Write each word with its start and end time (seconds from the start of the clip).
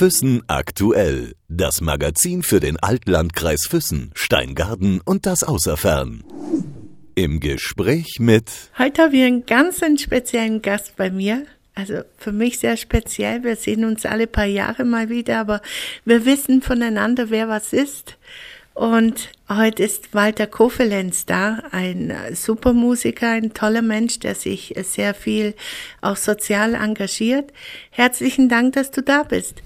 Füssen 0.00 0.42
aktuell. 0.46 1.34
Das 1.50 1.82
Magazin 1.82 2.42
für 2.42 2.58
den 2.58 2.78
Altlandkreis 2.78 3.66
Füssen, 3.66 4.12
Steingarten 4.14 5.02
und 5.04 5.26
das 5.26 5.44
Außerfern. 5.44 6.24
Im 7.16 7.38
Gespräch 7.38 8.16
mit. 8.18 8.50
Heute 8.78 9.02
haben 9.02 9.12
wir 9.12 9.26
einen 9.26 9.44
ganz 9.44 9.82
speziellen 10.00 10.62
Gast 10.62 10.96
bei 10.96 11.10
mir. 11.10 11.44
Also 11.74 12.00
für 12.16 12.32
mich 12.32 12.60
sehr 12.60 12.78
speziell. 12.78 13.44
Wir 13.44 13.56
sehen 13.56 13.84
uns 13.84 14.06
alle 14.06 14.26
paar 14.26 14.46
Jahre 14.46 14.86
mal 14.86 15.10
wieder, 15.10 15.38
aber 15.38 15.60
wir 16.06 16.24
wissen 16.24 16.62
voneinander, 16.62 17.28
wer 17.28 17.48
was 17.48 17.74
ist. 17.74 18.16
Und 18.72 19.28
heute 19.50 19.82
ist 19.82 20.14
Walter 20.14 20.46
Kofelenz 20.46 21.26
da, 21.26 21.64
ein 21.72 22.16
super 22.32 22.72
Musiker, 22.72 23.32
ein 23.32 23.52
toller 23.52 23.82
Mensch, 23.82 24.18
der 24.20 24.34
sich 24.34 24.74
sehr 24.82 25.12
viel 25.12 25.52
auch 26.00 26.16
sozial 26.16 26.74
engagiert. 26.74 27.52
Herzlichen 27.90 28.48
Dank, 28.48 28.72
dass 28.72 28.90
du 28.90 29.02
da 29.02 29.24
bist. 29.24 29.62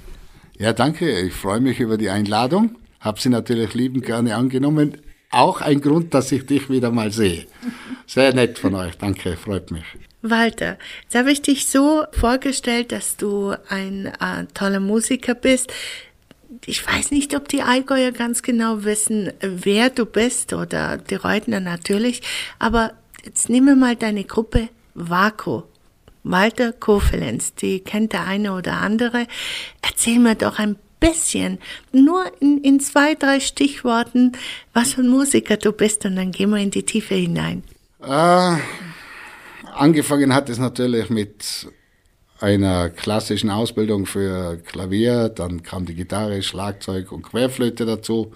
Ja, 0.59 0.73
danke. 0.73 1.21
Ich 1.21 1.35
freue 1.35 1.61
mich 1.61 1.81
über 1.81 1.99
die 1.99 2.11
Einladung. 2.11 2.77
Hab 3.01 3.19
sie 3.19 3.29
natürlich 3.29 3.75
liebend 3.75 4.07
gerne 4.07 4.37
angenommen. 4.37 4.99
Auch 5.31 5.61
ein 5.61 5.81
Grund, 5.81 6.15
dass 6.15 6.31
ich 6.31 6.47
dich 6.47 6.71
wieder 6.71 6.91
mal 6.91 7.11
sehe. 7.11 7.47
Sehr 8.07 8.33
nett 8.33 8.59
von 8.59 8.75
euch. 8.75 8.97
Danke, 8.97 9.37
freut 9.37 9.71
mich. 9.71 9.85
Walter, 10.23 10.79
jetzt 11.03 11.15
habe 11.15 11.33
ich 11.33 11.43
dich 11.43 11.67
so 11.67 12.05
vorgestellt, 12.13 12.93
dass 12.93 13.17
du 13.17 13.55
ein 13.69 14.07
äh, 14.07 14.47
toller 14.55 14.81
Musiker 14.81 15.35
bist. 15.35 15.73
Ich 16.65 16.87
weiß 16.87 17.11
nicht, 17.11 17.35
ob 17.35 17.49
die 17.49 17.61
Allgäuer 17.61 18.13
ganz 18.13 18.43
genau 18.43 18.85
wissen, 18.85 19.33
wer 19.41 19.91
du 19.91 20.07
bist 20.07 20.55
oder 20.55 20.97
die 20.97 21.17
Reutner 21.17 21.61
natürlich, 21.61 22.23
aber 22.59 22.95
jetzt 23.25 23.51
nehmen 23.51 23.67
wir 23.67 23.77
mal 23.77 23.97
deine 23.97 24.25
Gruppe 24.25 24.69
Vaku. 24.95 25.63
Walter 26.25 26.73
Kofelenz, 26.73 27.55
die 27.55 27.81
kennt 27.81 28.13
der 28.13 28.27
eine 28.27 28.55
oder 28.55 28.75
andere. 28.75 29.27
Erzähl 29.83 30.19
mir 30.19 30.35
doch 30.35 30.59
ein 30.59 30.77
bisschen, 30.99 31.59
nur 31.93 32.25
in, 32.41 32.59
in 32.63 32.81
zwei, 32.81 33.15
drei 33.15 33.41
Stichworten, 33.41 34.33
was 34.73 34.95
für 34.95 35.03
ein 35.03 35.09
Musiker 35.09 35.59
du 35.59 35.73
bist 35.73 36.05
und 36.07 36.17
dann 36.17 36.33
gehen 36.33 36.51
wir 36.51 36.59
in 36.59 36.71
die 36.71 36.85
Tiefe 36.85 37.15
hinein. 37.15 37.63
Äh, 38.03 38.57
angefangen 39.75 40.35
hat 40.35 40.49
es 40.49 40.59
natürlich 40.59 41.11
mit 41.11 41.69
einer 42.41 42.89
klassischen 42.89 43.51
Ausbildung 43.51 44.07
für 44.07 44.57
Klavier, 44.57 45.29
dann 45.29 45.63
kam 45.63 45.85
die 45.85 45.95
Gitarre, 45.95 46.43
Schlagzeug 46.43 47.13
und 47.13 47.23
Querflöte 47.23 47.85
dazu. 47.85 48.33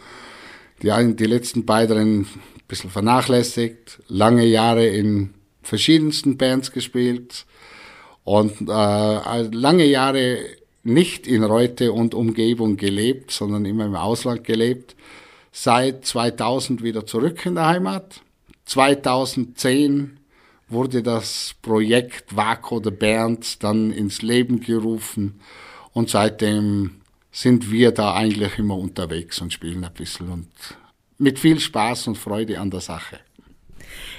Die, 0.82 0.90
die 1.16 1.24
letzten 1.24 1.64
beiden 1.64 2.20
ein 2.20 2.26
bisschen 2.68 2.90
vernachlässigt, 2.90 4.00
lange 4.08 4.44
Jahre 4.44 4.86
in 4.86 5.34
verschiedensten 5.62 6.36
Bands 6.36 6.70
gespielt 6.70 7.46
und 8.28 8.68
äh, 8.68 9.42
lange 9.52 9.86
Jahre 9.86 10.40
nicht 10.82 11.26
in 11.26 11.42
Reute 11.42 11.92
und 11.92 12.14
Umgebung 12.14 12.76
gelebt, 12.76 13.30
sondern 13.30 13.64
immer 13.64 13.86
im 13.86 13.94
Ausland 13.94 14.44
gelebt. 14.44 14.96
Seit 15.50 16.04
2000 16.04 16.82
wieder 16.82 17.06
zurück 17.06 17.46
in 17.46 17.54
der 17.54 17.68
Heimat. 17.68 18.20
2010 18.66 20.18
wurde 20.68 21.02
das 21.02 21.54
Projekt 21.62 22.36
Vaco 22.36 22.82
the 22.84 22.90
Band 22.90 23.62
dann 23.62 23.92
ins 23.92 24.20
Leben 24.20 24.60
gerufen 24.60 25.40
und 25.94 26.10
seitdem 26.10 27.00
sind 27.32 27.72
wir 27.72 27.92
da 27.92 28.12
eigentlich 28.12 28.58
immer 28.58 28.76
unterwegs 28.76 29.40
und 29.40 29.54
spielen 29.54 29.82
ein 29.84 29.94
bisschen 29.94 30.28
und 30.28 30.48
mit 31.16 31.38
viel 31.38 31.60
Spaß 31.60 32.08
und 32.08 32.18
Freude 32.18 32.60
an 32.60 32.70
der 32.70 32.80
Sache. 32.80 33.20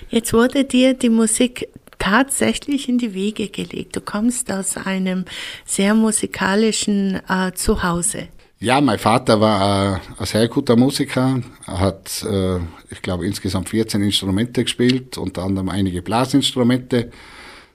Jetzt 0.10 0.34
wurde 0.34 0.64
dir 0.64 0.96
die 0.96 1.10
Musik 1.10 1.68
tatsächlich 2.00 2.90
in 2.90 2.98
die 2.98 3.14
Wege 3.14 3.50
gelegt. 3.50 3.96
Du 3.96 4.02
kommst 4.02 4.52
aus 4.52 4.78
einem 4.78 5.26
sehr 5.66 5.94
musikalischen 5.94 7.22
äh, 7.30 7.52
Zuhause. 7.54 8.30
Ja, 8.62 8.82
mein 8.82 9.00
Vater 9.00 9.40
war 9.40 9.96
äh, 9.96 10.00
ein 10.18 10.26
sehr 10.26 10.48
guter 10.50 10.76
Musiker, 10.76 11.42
hat, 11.66 12.26
äh, 12.30 12.58
ich 12.90 13.02
glaube, 13.02 13.26
insgesamt 13.26 13.70
14 13.70 14.02
Instrumente 14.02 14.64
gespielt, 14.64 15.18
unter 15.18 15.44
anderem 15.44 15.70
einige 15.70 16.02
Blasinstrumente. 16.02 17.12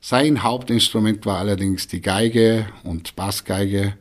Sein 0.01 0.43
Hauptinstrument 0.43 1.25
war 1.25 1.39
allerdings 1.39 1.89
die 1.89 2.03
Geige 2.03 2.67
und 2.83 3.17
Bassgeige. 3.17 3.95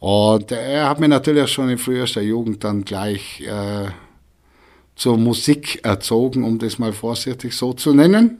Und 0.00 0.52
er 0.52 0.90
hat 0.90 1.00
mir 1.00 1.08
natürlich 1.08 1.50
schon 1.50 1.70
in 1.70 1.78
frühester 1.78 2.20
Jugend 2.20 2.62
dann 2.64 2.84
gleich 2.84 3.40
äh, 3.40 3.88
zur 4.94 5.16
Musik 5.16 5.80
erzogen, 5.82 6.44
um 6.44 6.58
das 6.58 6.78
mal 6.78 6.92
vorsichtig 6.92 7.54
so 7.54 7.72
zu 7.72 7.94
nennen. 7.94 8.38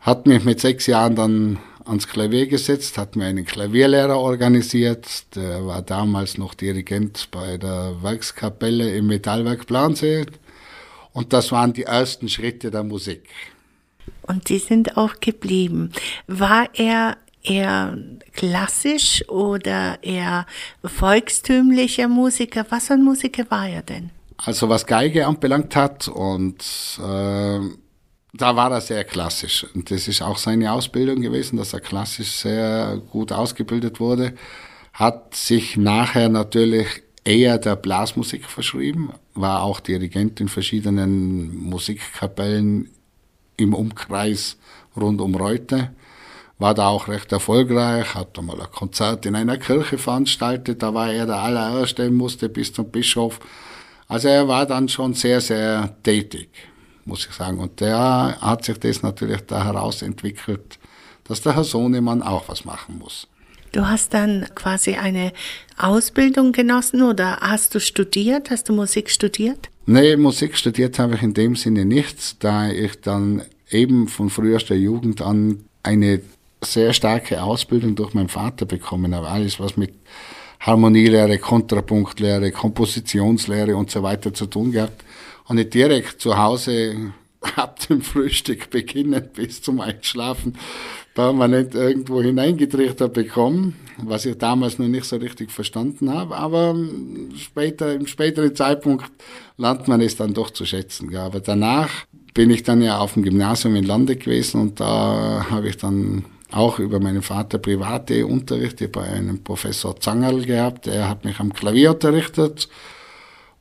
Hat 0.00 0.26
mich 0.26 0.44
mit 0.44 0.60
sechs 0.60 0.86
Jahren 0.86 1.14
dann 1.14 1.58
ans 1.84 2.08
Klavier 2.08 2.46
gesetzt, 2.46 2.96
hat 2.96 3.16
mir 3.16 3.26
einen 3.26 3.44
Klavierlehrer 3.44 4.18
organisiert. 4.18 5.34
Der 5.34 5.66
war 5.66 5.82
damals 5.82 6.38
noch 6.38 6.54
Dirigent 6.54 7.28
bei 7.30 7.58
der 7.58 8.02
Werkskapelle 8.02 8.94
im 8.96 9.08
Metallwerk 9.08 9.66
Plansee. 9.66 10.26
Und 11.12 11.32
das 11.32 11.52
waren 11.52 11.72
die 11.72 11.82
ersten 11.82 12.28
Schritte 12.28 12.70
der 12.70 12.84
Musik. 12.84 13.28
Und 14.22 14.48
die 14.48 14.58
sind 14.58 14.96
auch 14.96 15.20
geblieben. 15.20 15.92
War 16.26 16.68
er 16.74 17.16
eher 17.42 17.98
klassisch 18.32 19.28
oder 19.28 19.98
eher 20.02 20.46
volkstümlicher 20.84 22.08
Musiker? 22.08 22.64
Was 22.70 22.86
für 22.86 22.94
ein 22.94 23.04
Musiker 23.04 23.44
war 23.50 23.68
er 23.68 23.82
denn? 23.82 24.10
Also 24.36 24.68
was 24.68 24.86
Geige 24.86 25.26
anbelangt 25.26 25.76
hat 25.76 26.08
und 26.08 26.64
äh, 26.98 27.58
da 28.32 28.54
war 28.54 28.70
er 28.70 28.80
sehr 28.80 29.04
klassisch. 29.04 29.66
Und 29.74 29.90
das 29.90 30.08
ist 30.08 30.22
auch 30.22 30.38
seine 30.38 30.72
Ausbildung 30.72 31.20
gewesen, 31.20 31.56
dass 31.56 31.72
er 31.72 31.80
klassisch 31.80 32.30
sehr 32.30 33.00
gut 33.10 33.32
ausgebildet 33.32 34.00
wurde. 34.00 34.34
Hat 34.92 35.34
sich 35.34 35.76
nachher 35.76 36.28
natürlich 36.28 37.02
eher 37.24 37.58
der 37.58 37.76
Blasmusik 37.76 38.46
verschrieben, 38.46 39.12
war 39.34 39.62
auch 39.62 39.80
Dirigent 39.80 40.40
in 40.40 40.48
verschiedenen 40.48 41.56
Musikkapellen 41.56 42.90
im 43.56 43.74
Umkreis 43.74 44.56
rund 44.96 45.20
um 45.20 45.34
Reute. 45.34 45.90
War 46.58 46.74
da 46.74 46.88
auch 46.88 47.08
recht 47.08 47.32
erfolgreich, 47.32 48.14
hat 48.14 48.38
einmal 48.38 48.60
ein 48.60 48.70
Konzert 48.70 49.24
in 49.26 49.34
einer 49.34 49.56
Kirche 49.56 49.96
veranstaltet, 49.96 50.82
da 50.82 50.92
war 50.92 51.10
er 51.10 51.26
der 51.26 51.38
allererste, 51.38 52.10
musste 52.10 52.48
bis 52.48 52.72
zum 52.72 52.90
Bischof. 52.90 53.40
Also 54.08 54.28
er 54.28 54.46
war 54.46 54.66
dann 54.66 54.88
schon 54.88 55.14
sehr, 55.14 55.40
sehr 55.40 55.96
tätig 56.02 56.69
muss 57.10 57.26
ich 57.26 57.34
sagen. 57.34 57.58
Und 57.58 57.80
der 57.80 58.38
hat 58.40 58.64
sich 58.64 58.78
das 58.78 59.02
natürlich 59.02 59.42
da 59.42 59.64
herausentwickelt, 59.64 60.78
dass 61.24 61.42
der 61.42 61.54
Herr 61.54 61.64
Sohnemann 61.64 62.22
auch 62.22 62.48
was 62.48 62.64
machen 62.64 62.98
muss. 62.98 63.26
Du 63.72 63.86
hast 63.86 64.14
dann 64.14 64.46
quasi 64.54 64.94
eine 64.94 65.32
Ausbildung 65.76 66.52
genossen 66.52 67.02
oder 67.02 67.38
hast 67.40 67.74
du 67.74 67.80
studiert? 67.80 68.50
Hast 68.50 68.68
du 68.68 68.72
Musik 68.72 69.10
studiert? 69.10 69.68
Nee, 69.86 70.16
Musik 70.16 70.56
studiert 70.56 70.98
habe 70.98 71.14
ich 71.16 71.22
in 71.22 71.34
dem 71.34 71.54
Sinne 71.54 71.84
nichts, 71.84 72.36
da 72.38 72.70
ich 72.70 73.00
dann 73.00 73.42
eben 73.70 74.08
von 74.08 74.30
frühester 74.30 74.74
Jugend 74.74 75.20
an 75.20 75.64
eine 75.82 76.20
sehr 76.62 76.92
starke 76.92 77.42
Ausbildung 77.42 77.94
durch 77.94 78.12
meinen 78.12 78.28
Vater 78.28 78.66
bekommen 78.66 79.14
habe. 79.14 79.28
Alles, 79.28 79.60
was 79.60 79.76
mit 79.76 79.94
Harmonielehre, 80.60 81.38
Kontrapunktlehre, 81.38 82.50
Kompositionslehre 82.50 83.76
und 83.76 83.90
so 83.90 84.02
weiter 84.02 84.34
zu 84.34 84.46
tun 84.46 84.72
gehabt 84.72 85.04
und 85.46 85.56
nicht 85.56 85.74
direkt 85.74 86.20
zu 86.20 86.38
Hause 86.38 87.12
ab 87.56 87.78
dem 87.88 88.02
Frühstück 88.02 88.70
beginnen 88.70 89.28
bis 89.34 89.62
zum 89.62 89.80
Einschlafen 89.80 90.54
permanent 91.14 91.74
irgendwo 91.74 92.22
hineingetrichtert 92.22 93.12
bekommen, 93.12 93.74
was 94.02 94.26
ich 94.26 94.38
damals 94.38 94.78
noch 94.78 94.86
nicht 94.86 95.04
so 95.04 95.16
richtig 95.16 95.50
verstanden 95.50 96.12
habe, 96.12 96.36
aber 96.36 96.76
später, 97.36 97.92
im 97.92 98.06
späteren 98.06 98.54
Zeitpunkt 98.54 99.10
lernt 99.56 99.88
man 99.88 100.00
es 100.00 100.16
dann 100.16 100.34
doch 100.34 100.50
zu 100.50 100.64
schätzen. 100.64 101.10
Ja. 101.10 101.26
Aber 101.26 101.40
danach 101.40 101.90
bin 102.32 102.50
ich 102.50 102.62
dann 102.62 102.80
ja 102.80 102.98
auf 102.98 103.14
dem 103.14 103.24
Gymnasium 103.24 103.74
in 103.74 103.84
Lande 103.84 104.16
gewesen 104.16 104.60
und 104.60 104.80
da 104.80 105.46
habe 105.50 105.68
ich 105.68 105.76
dann 105.76 106.24
auch 106.52 106.78
über 106.78 107.00
meinen 107.00 107.22
Vater 107.22 107.58
private 107.58 108.26
Unterrichte 108.26 108.88
bei 108.88 109.02
einem 109.02 109.42
Professor 109.42 109.98
Zangerl 110.00 110.44
gehabt. 110.44 110.86
Er 110.86 111.08
hat 111.08 111.24
mich 111.24 111.38
am 111.38 111.52
Klavier 111.52 111.90
unterrichtet 111.92 112.68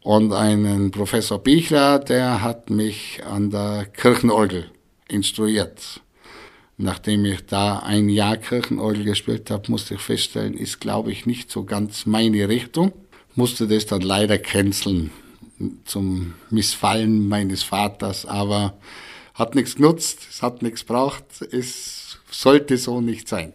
und 0.02 0.34
einen 0.34 0.92
Professor 0.92 1.40
Bichler, 1.40 2.00
der 2.00 2.42
hat 2.42 2.70
mich 2.70 3.22
an 3.30 3.52
der 3.52 3.86
Kirchenorgel 3.86 4.72
instruiert. 5.08 6.02
Nachdem 6.78 7.26
ich 7.26 7.46
da 7.46 7.80
ein 7.80 8.08
Jahr 8.08 8.38
Kirchenorgel 8.38 9.04
gespielt 9.04 9.52
habe, 9.52 9.70
musste 9.70 9.96
ich 9.96 10.02
feststellen, 10.02 10.54
ist, 10.54 10.80
glaube 10.80 11.12
ich, 11.12 11.26
nicht 11.26 11.52
so 11.52 11.66
ganz 11.66 12.06
meine 12.06 12.48
Richtung. 12.48 12.94
Musste 13.36 13.68
das 13.68 13.86
dann 13.86 14.02
leider 14.02 14.38
canceln 14.38 15.12
zum 15.84 16.36
Missfallen 16.50 17.28
meines 17.28 17.64
Vaters, 17.64 18.26
aber 18.26 18.78
hat 19.34 19.56
nichts 19.56 19.76
genutzt, 19.76 20.28
es 20.30 20.42
hat 20.42 20.62
nichts 20.62 20.86
gebraucht, 20.86 21.26
es 21.52 22.18
sollte 22.32 22.78
so 22.78 23.02
nicht 23.02 23.28
sein. 23.28 23.54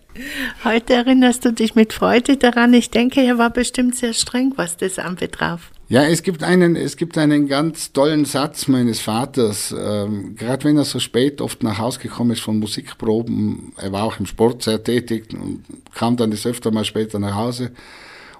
Heute 0.64 0.94
erinnerst 0.94 1.44
du 1.44 1.52
dich 1.52 1.74
mit 1.74 1.92
Freude 1.92 2.36
daran. 2.36 2.74
Ich 2.74 2.90
denke, 2.90 3.22
er 3.22 3.38
war 3.38 3.50
bestimmt 3.50 3.96
sehr 3.96 4.12
streng, 4.12 4.52
was 4.56 4.76
das 4.76 4.98
anbetraf. 4.98 5.70
Ja, 5.94 6.02
es 6.02 6.24
gibt 6.24 6.42
einen, 6.42 6.74
es 6.74 6.96
gibt 6.96 7.16
einen 7.18 7.46
ganz 7.46 7.92
tollen 7.92 8.24
Satz 8.24 8.66
meines 8.66 8.98
Vaters. 8.98 9.72
Ähm, 9.78 10.34
Gerade 10.34 10.64
wenn 10.64 10.76
er 10.76 10.84
so 10.84 10.98
spät 10.98 11.40
oft 11.40 11.62
nach 11.62 11.78
Hause 11.78 12.00
gekommen 12.00 12.32
ist 12.32 12.40
von 12.40 12.58
Musikproben, 12.58 13.72
er 13.76 13.92
war 13.92 14.02
auch 14.02 14.18
im 14.18 14.26
Sport 14.26 14.64
sehr 14.64 14.82
tätig 14.82 15.28
und 15.32 15.62
kam 15.94 16.16
dann 16.16 16.32
das 16.32 16.46
öfter 16.46 16.72
mal 16.72 16.84
später 16.84 17.20
nach 17.20 17.36
Hause. 17.36 17.70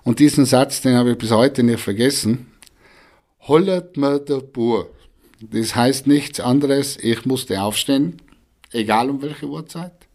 Und 0.03 0.19
diesen 0.19 0.47
Satz, 0.47 0.81
den 0.81 0.97
habe 0.97 1.13
ich 1.13 1.19
bis 1.19 1.31
heute 1.31 1.63
nicht 1.63 1.79
vergessen. 1.79 2.49
Hollert 3.43 3.97
mir 3.97 4.19
der 4.19 4.41
Bur. 4.41 4.91
Das 5.41 5.77
heißt 5.77 6.09
nichts 6.09 6.41
anderes, 6.41 6.97
ich 6.97 7.25
musste 7.25 7.63
aufstehen, 7.63 8.21
egal 8.73 9.11
um 9.11 9.23
welche 9.23 9.47
Uhrzeit, 9.47 10.09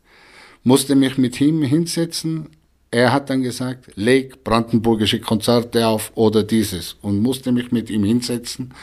musste 0.64 0.94
mich 0.94 1.18
mit 1.18 1.40
ihm 1.40 1.62
hinsetzen. 1.64 2.50
Er 2.92 3.14
hat 3.14 3.30
dann 3.30 3.44
gesagt, 3.44 3.92
leg 3.96 4.44
brandenburgische 4.44 5.20
Konzerte 5.20 5.88
auf 5.88 6.12
oder 6.16 6.44
dieses 6.44 6.94
und 7.02 7.22
musste 7.22 7.52
mich 7.52 7.72
mit 7.72 7.90
ihm 7.90 8.04
hinsetzen, 8.04 8.74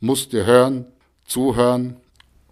musste 0.00 0.46
hören, 0.46 0.86
zuhören 1.26 1.96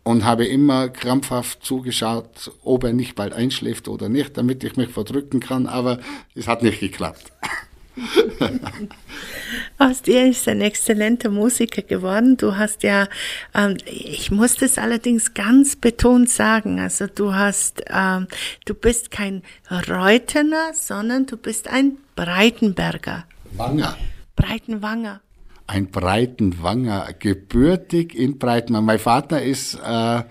und 0.05 0.25
habe 0.25 0.47
immer 0.47 0.89
krampfhaft 0.89 1.65
zugeschaut, 1.65 2.53
ob 2.63 2.85
er 2.85 2.93
nicht 2.93 3.15
bald 3.15 3.33
einschläft 3.33 3.89
oder 3.89 4.09
nicht, 4.09 4.37
damit 4.37 4.63
ich 4.65 4.77
mich 4.77 4.91
verdrücken 4.91 5.41
kann, 5.41 5.67
aber 5.67 5.99
es 6.35 6.47
hat 6.47 6.63
nicht 6.63 6.81
geklappt. 6.81 7.33
Aus 9.79 10.03
dir 10.03 10.27
ist 10.27 10.49
ein 10.49 10.61
exzellenter 10.61 11.31
Musiker 11.31 11.83
geworden. 11.83 12.37
Du 12.37 12.57
hast 12.57 12.83
ja, 12.83 13.09
ähm, 13.55 13.77
ich 13.87 14.31
muss 14.31 14.57
das 14.57 14.79
allerdings 14.79 15.35
ganz 15.35 15.77
betont 15.77 16.31
sagen, 16.31 16.81
also 16.81 17.07
du 17.07 17.35
hast, 17.35 17.83
ähm, 17.89 18.27
du 18.65 18.75
bist 18.75 19.11
kein 19.11 19.43
Reutener, 19.71 20.73
sondern 20.75 21.27
du 21.27 21.37
bist 21.37 21.69
ein 21.69 21.99
Breitenberger. 22.17 23.25
Wanger. 23.53 23.97
Breitenwanger. 24.37 25.21
Ein 25.67 25.91
Breitenwanger, 25.91 27.09
gebürtig 27.19 28.15
in 28.15 28.39
Breitenwanger. 28.39 28.87
Mein 28.87 28.99
Vater 28.99 29.43
ist 29.43 29.75
äh, 29.75 30.23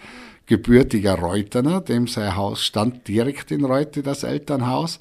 gebürtiger 0.47 1.15
Reutener, 1.15 1.81
dem 1.81 2.07
sein 2.07 2.35
Haus 2.35 2.63
stand 2.63 3.07
direkt 3.07 3.51
in 3.51 3.63
Reute, 3.63 4.01
das 4.01 4.23
Elternhaus. 4.23 4.99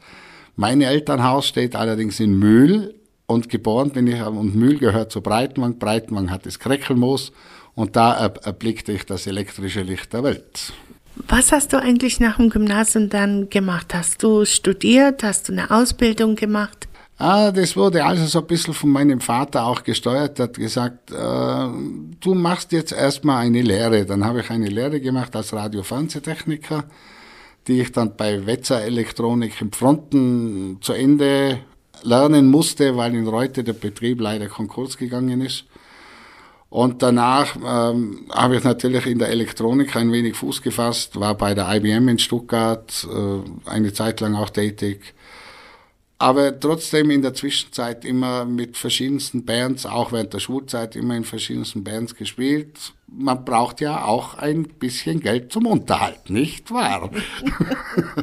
Mein 0.57 0.81
Elternhaus 0.81 1.47
steht 1.47 1.77
allerdings 1.77 2.19
in 2.19 2.39
Mühl 2.39 2.95
und 3.27 3.51
geboren 3.51 3.91
bin 3.91 4.07
ich, 4.07 4.23
und 4.23 4.55
Mühl 4.55 4.79
gehört 4.79 5.13
zu 5.13 5.21
Breitenwang. 5.21 5.79
Breitenwang 5.79 6.31
hat 6.31 6.47
das 6.47 6.59
Kreckelmoos 6.59 7.33
und 7.75 7.95
da 7.95 8.15
erblickte 8.15 8.93
ich 8.93 9.05
das 9.05 9.27
elektrische 9.27 9.83
Licht 9.83 10.15
der 10.15 10.25
Welt. 10.25 10.73
Was 11.29 11.53
hast 11.53 11.75
du 11.75 11.77
eigentlich 11.81 12.21
nach 12.21 12.37
dem 12.39 12.49
Gymnasium 12.49 13.11
dann 13.11 13.51
gemacht? 13.51 13.93
Hast 13.95 14.23
du 14.23 14.47
studiert? 14.47 15.23
Hast 15.23 15.49
du 15.49 15.53
eine 15.53 15.71
Ausbildung 15.71 16.37
gemacht? 16.37 16.89
Ah, 17.19 17.51
das 17.51 17.77
wurde 17.77 18.05
also 18.05 18.25
so 18.27 18.41
ein 18.41 18.47
bisschen 18.47 18.73
von 18.75 18.91
meinem 18.91 19.21
Vater 19.21 19.65
auch 19.65 19.83
gesteuert. 19.83 20.39
Er 20.39 20.45
hat 20.45 20.55
gesagt, 20.55 21.11
äh, 21.11 21.15
du 21.15 22.35
machst 22.35 22.73
jetzt 22.73 22.93
erstmal 22.93 23.45
eine 23.45 23.63
Lehre. 23.63 24.07
Dann 24.07 24.25
habe 24.25 24.41
ich 24.41 24.51
eine 24.51 24.69
Lehre 24.69 25.01
gemacht 25.01 25.35
als 25.37 25.53
Radio-Fernsehtechniker 25.53 26.85
die 27.67 27.81
ich 27.81 27.93
dann 27.93 28.17
bei 28.17 28.47
Wetzer 28.47 28.83
Elektronik 28.83 29.61
im 29.61 29.73
Fronten 29.73 30.79
zu 30.81 30.93
Ende 30.93 31.59
lernen 32.03 32.49
musste, 32.49 32.97
weil 32.97 33.15
in 33.15 33.27
Reute 33.27 33.65
der 33.65 33.73
Betrieb 33.73 34.21
leider 34.21 34.47
Konkurs 34.47 34.97
gegangen 34.97 35.41
ist. 35.41 35.65
Und 36.69 37.03
danach 37.03 37.57
ähm, 37.57 38.27
habe 38.31 38.57
ich 38.57 38.65
natürlich 38.65 39.07
in 39.07 39.19
der 39.19 39.29
Elektronik 39.29 39.95
ein 39.97 40.13
wenig 40.13 40.37
Fuß 40.37 40.63
gefasst, 40.63 41.19
war 41.19 41.35
bei 41.35 41.55
der 41.55 41.73
IBM 41.75 42.09
in 42.09 42.19
Stuttgart 42.19 43.07
äh, 43.09 43.71
eine 43.71 43.93
Zeit 43.93 44.21
lang 44.21 44.35
auch 44.35 44.51
tätig, 44.51 45.15
aber 46.19 46.59
trotzdem 46.59 47.11
in 47.11 47.21
der 47.21 47.35
Zwischenzeit 47.35 48.05
immer 48.05 48.45
mit 48.45 48.77
verschiedensten 48.77 49.45
Bands, 49.45 49.85
auch 49.85 50.13
während 50.13 50.33
der 50.33 50.39
Schulzeit 50.39 50.97
immer 50.97 51.15
in 51.15 51.25
verschiedensten 51.25 51.85
Bands 51.85 52.15
gespielt. 52.15 52.95
Man 53.07 53.45
braucht 53.45 53.81
ja 53.81 54.05
auch 54.05 54.35
ein 54.35 54.65
bisschen 54.65 55.21
Geld 55.21 55.53
zum 55.53 55.67
Unterhalt, 55.67 56.31
nicht 56.31 56.71
wahr? 56.71 57.11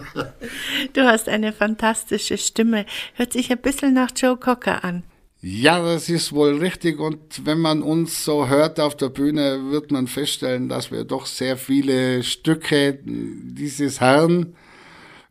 du 0.93 1.03
hast 1.03 1.29
eine 1.29 1.53
fantastische 1.53 2.37
Stimme. 2.37 2.85
Hört 3.13 3.33
sich 3.33 3.51
ein 3.51 3.59
bisschen 3.59 3.93
nach 3.93 4.11
Joe 4.15 4.37
Cocker 4.37 4.83
an. 4.83 5.03
Ja, 5.45 5.83
das 5.83 6.09
ist 6.09 6.31
wohl 6.31 6.57
richtig. 6.57 6.99
Und 6.99 7.45
wenn 7.45 7.59
man 7.59 7.81
uns 7.81 8.23
so 8.23 8.47
hört 8.47 8.79
auf 8.79 8.95
der 8.95 9.09
Bühne, 9.09 9.71
wird 9.71 9.91
man 9.91 10.07
feststellen, 10.07 10.69
dass 10.69 10.89
wir 10.89 11.03
doch 11.03 11.25
sehr 11.25 11.57
viele 11.57 12.23
Stücke 12.23 12.99
dieses 13.03 13.99
Herrn 13.99 14.55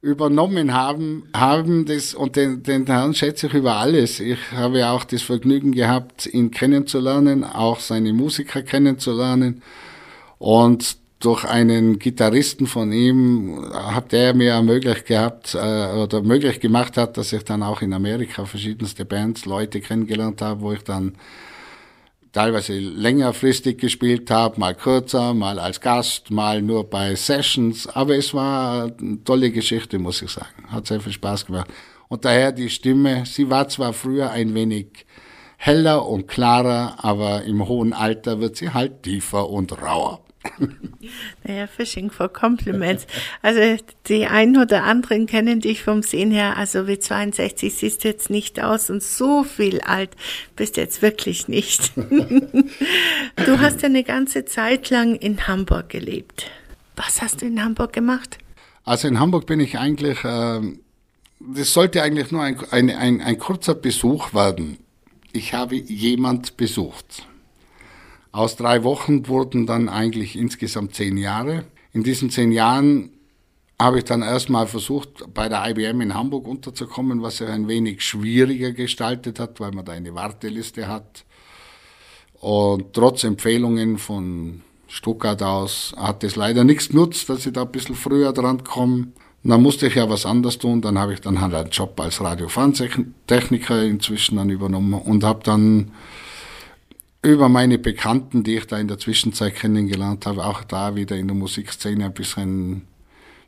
übernommen 0.02 0.74
haben, 0.74 1.28
haben 1.32 1.86
das, 1.86 2.12
und 2.12 2.34
den, 2.34 2.64
den 2.64 2.86
Herrn 2.86 3.14
schätze 3.14 3.46
ich 3.46 3.54
über 3.54 3.76
alles. 3.76 4.18
Ich 4.18 4.50
habe 4.50 4.88
auch 4.88 5.04
das 5.04 5.22
Vergnügen 5.22 5.70
gehabt, 5.70 6.26
ihn 6.26 6.50
kennenzulernen, 6.50 7.44
auch 7.44 7.78
seine 7.78 8.12
Musiker 8.12 8.62
kennenzulernen. 8.62 9.62
Und 10.38 10.96
durch 11.20 11.44
einen 11.44 12.00
Gitarristen 12.00 12.66
von 12.66 12.90
ihm 12.90 13.64
hat 13.72 14.12
er 14.12 14.34
mir 14.34 14.60
möglich 14.62 15.04
gehabt 15.04 15.54
äh, 15.54 15.58
oder 15.58 16.20
möglich 16.20 16.58
gemacht 16.58 16.96
hat, 16.96 17.16
dass 17.16 17.32
ich 17.32 17.44
dann 17.44 17.62
auch 17.62 17.80
in 17.80 17.92
Amerika 17.92 18.44
verschiedenste 18.44 19.04
Bands, 19.04 19.46
Leute 19.46 19.80
kennengelernt 19.80 20.42
habe, 20.42 20.62
wo 20.62 20.72
ich 20.72 20.82
dann 20.82 21.14
teilweise 22.32 22.78
längerfristig 22.78 23.78
gespielt 23.78 24.30
habe, 24.30 24.58
mal 24.58 24.74
kürzer, 24.74 25.34
mal 25.34 25.58
als 25.58 25.80
Gast, 25.80 26.30
mal 26.30 26.62
nur 26.62 26.88
bei 26.88 27.14
Sessions. 27.14 27.86
Aber 27.86 28.16
es 28.16 28.32
war 28.34 28.90
eine 28.98 29.22
tolle 29.22 29.50
Geschichte, 29.50 29.98
muss 29.98 30.22
ich 30.22 30.30
sagen. 30.30 30.68
Hat 30.68 30.86
sehr 30.86 31.00
viel 31.00 31.12
Spaß 31.12 31.46
gemacht. 31.46 31.68
Und 32.08 32.24
daher 32.24 32.52
die 32.52 32.70
Stimme, 32.70 33.24
sie 33.26 33.48
war 33.48 33.68
zwar 33.68 33.92
früher 33.92 34.30
ein 34.30 34.54
wenig 34.54 35.06
heller 35.56 36.06
und 36.06 36.26
klarer, 36.26 36.96
aber 36.98 37.44
im 37.44 37.68
hohen 37.68 37.92
Alter 37.92 38.40
wird 38.40 38.56
sie 38.56 38.70
halt 38.70 39.02
tiefer 39.04 39.48
und 39.48 39.80
rauer. 39.80 40.20
Naja, 41.44 41.66
Fishing 41.66 42.10
for 42.10 42.28
Compliments. 42.28 43.06
Also 43.42 43.82
die 44.06 44.26
einen 44.26 44.56
oder 44.56 44.84
anderen 44.84 45.26
kennen 45.26 45.60
dich 45.60 45.82
vom 45.82 46.02
Sehen 46.02 46.30
her, 46.30 46.56
also 46.56 46.86
wie 46.86 46.98
62 46.98 47.74
siehst 47.74 48.04
du 48.04 48.08
jetzt 48.08 48.30
nicht 48.30 48.62
aus 48.62 48.90
und 48.90 49.02
so 49.02 49.42
viel 49.42 49.80
alt 49.80 50.10
bist 50.54 50.76
du 50.76 50.80
jetzt 50.80 51.02
wirklich 51.02 51.48
nicht. 51.48 51.92
du 51.96 53.60
hast 53.60 53.84
eine 53.84 54.04
ganze 54.04 54.44
Zeit 54.44 54.90
lang 54.90 55.16
in 55.16 55.46
Hamburg 55.48 55.88
gelebt. 55.88 56.50
Was 56.96 57.20
hast 57.20 57.42
du 57.42 57.46
in 57.46 57.62
Hamburg 57.62 57.92
gemacht? 57.92 58.38
Also 58.84 59.08
in 59.08 59.18
Hamburg 59.18 59.46
bin 59.46 59.60
ich 59.60 59.78
eigentlich, 59.78 60.22
äh, 60.24 60.60
das 61.40 61.72
sollte 61.72 62.02
eigentlich 62.02 62.30
nur 62.30 62.42
ein, 62.42 62.58
ein, 62.70 62.90
ein, 62.90 63.20
ein 63.20 63.38
kurzer 63.38 63.74
Besuch 63.74 64.34
werden. 64.34 64.78
Ich 65.32 65.54
habe 65.54 65.76
jemand 65.76 66.56
besucht. 66.56 67.26
Aus 68.32 68.56
drei 68.56 68.82
Wochen 68.82 69.28
wurden 69.28 69.66
dann 69.66 69.90
eigentlich 69.90 70.36
insgesamt 70.36 70.94
zehn 70.94 71.18
Jahre. 71.18 71.64
In 71.92 72.02
diesen 72.02 72.30
zehn 72.30 72.50
Jahren 72.50 73.10
habe 73.78 73.98
ich 73.98 74.04
dann 74.04 74.22
erstmal 74.22 74.66
versucht, 74.66 75.34
bei 75.34 75.50
der 75.50 75.68
IBM 75.68 76.00
in 76.00 76.14
Hamburg 76.14 76.48
unterzukommen, 76.48 77.20
was 77.20 77.38
sich 77.38 77.48
ein 77.48 77.68
wenig 77.68 78.02
schwieriger 78.02 78.72
gestaltet 78.72 79.38
hat, 79.38 79.60
weil 79.60 79.72
man 79.72 79.84
da 79.84 79.92
eine 79.92 80.14
Warteliste 80.14 80.88
hat. 80.88 81.24
Und 82.40 82.94
trotz 82.94 83.24
Empfehlungen 83.24 83.98
von 83.98 84.62
Stuttgart 84.88 85.42
aus 85.42 85.94
hat 85.96 86.24
es 86.24 86.36
leider 86.36 86.64
nichts 86.64 86.88
genutzt, 86.88 87.28
dass 87.28 87.44
ich 87.44 87.52
da 87.52 87.62
ein 87.62 87.72
bisschen 87.72 87.94
früher 87.94 88.32
dran 88.32 88.64
komme. 88.64 89.08
dann 89.42 89.62
musste 89.62 89.88
ich 89.88 89.96
ja 89.96 90.08
was 90.08 90.24
anderes 90.24 90.58
tun. 90.58 90.80
Dann 90.80 90.98
habe 90.98 91.12
ich 91.12 91.20
dann 91.20 91.40
halt 91.40 91.54
einen 91.54 91.70
Job 91.70 92.00
als 92.00 92.20
Radiofernsehentechniker 92.20 93.82
inzwischen 93.82 94.36
dann 94.36 94.48
übernommen 94.48 94.94
und 94.94 95.22
habe 95.24 95.40
dann 95.42 95.92
über 97.22 97.48
meine 97.48 97.78
Bekannten, 97.78 98.42
die 98.42 98.56
ich 98.56 98.66
da 98.66 98.78
in 98.78 98.88
der 98.88 98.98
Zwischenzeit 98.98 99.54
kennengelernt 99.54 100.26
habe, 100.26 100.44
auch 100.44 100.64
da 100.64 100.96
wieder 100.96 101.16
in 101.16 101.28
der 101.28 101.36
Musikszene 101.36 102.06
ein 102.06 102.14
bisschen 102.14 102.82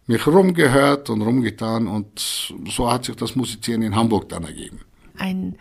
mich 0.06 0.26
rumgehört 0.26 1.10
und 1.10 1.22
rumgetan 1.22 1.88
und 1.88 2.52
so 2.68 2.90
hat 2.90 3.06
sich 3.06 3.16
das 3.16 3.36
Musizieren 3.36 3.82
in 3.82 3.96
Hamburg 3.96 4.28
dann 4.28 4.44
ergeben. 4.44 4.80
Ein 5.16 5.56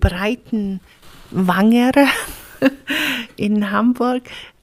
breiten 0.00 0.80
Wangerer 1.30 2.08
in 3.36 3.70
Hamburg. 3.70 4.22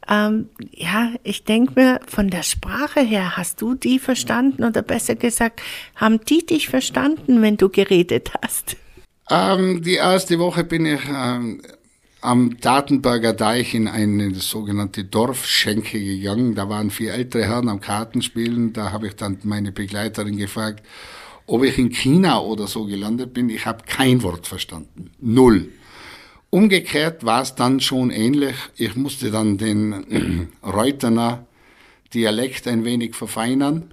Ähm, 0.10 0.50
ja, 0.71 1.12
ich 1.24 1.43
denke 1.43 1.74
mir, 1.79 2.00
von 2.07 2.29
der 2.29 2.43
Sprache 2.43 3.01
her, 3.01 3.38
hast 3.38 3.62
du 3.62 3.75
die 3.75 4.00
verstanden 4.00 4.63
oder 4.63 4.81
besser 4.81 5.15
gesagt, 5.15 5.62
haben 5.95 6.19
die 6.25 6.45
dich 6.45 6.67
verstanden, 6.67 7.41
wenn 7.41 7.57
du 7.57 7.69
geredet 7.69 8.31
hast? 8.41 8.75
Ähm, 9.29 9.81
die 9.83 9.95
erste 9.95 10.39
Woche 10.39 10.63
bin 10.63 10.86
ich 10.88 11.01
ähm, 11.07 11.62
am 12.21 12.57
Datenberger 12.59 13.33
Deich 13.33 13.73
in 13.73 13.87
eine 13.87 14.33
sogenannte 14.35 15.03
Dorfschenke 15.03 15.99
gegangen. 15.99 16.55
Da 16.55 16.69
waren 16.69 16.91
vier 16.91 17.13
ältere 17.13 17.45
Herren 17.45 17.67
am 17.67 17.81
Kartenspielen. 17.81 18.73
Da 18.73 18.91
habe 18.91 19.07
ich 19.07 19.15
dann 19.15 19.39
meine 19.43 19.71
Begleiterin 19.71 20.37
gefragt, 20.37 20.85
ob 21.47 21.63
ich 21.63 21.77
in 21.77 21.89
China 21.89 22.39
oder 22.39 22.67
so 22.67 22.85
gelandet 22.85 23.33
bin. 23.33 23.49
Ich 23.49 23.65
habe 23.65 23.83
kein 23.85 24.21
Wort 24.23 24.47
verstanden. 24.47 25.11
Null. 25.19 25.69
Umgekehrt 26.51 27.25
war 27.25 27.41
es 27.41 27.55
dann 27.55 27.79
schon 27.79 28.11
ähnlich. 28.11 28.55
Ich 28.75 28.95
musste 28.95 29.31
dann 29.31 29.57
den 29.57 30.49
Reutener 30.63 31.45
Dialekt 32.13 32.67
ein 32.67 32.85
wenig 32.85 33.15
verfeinern 33.15 33.91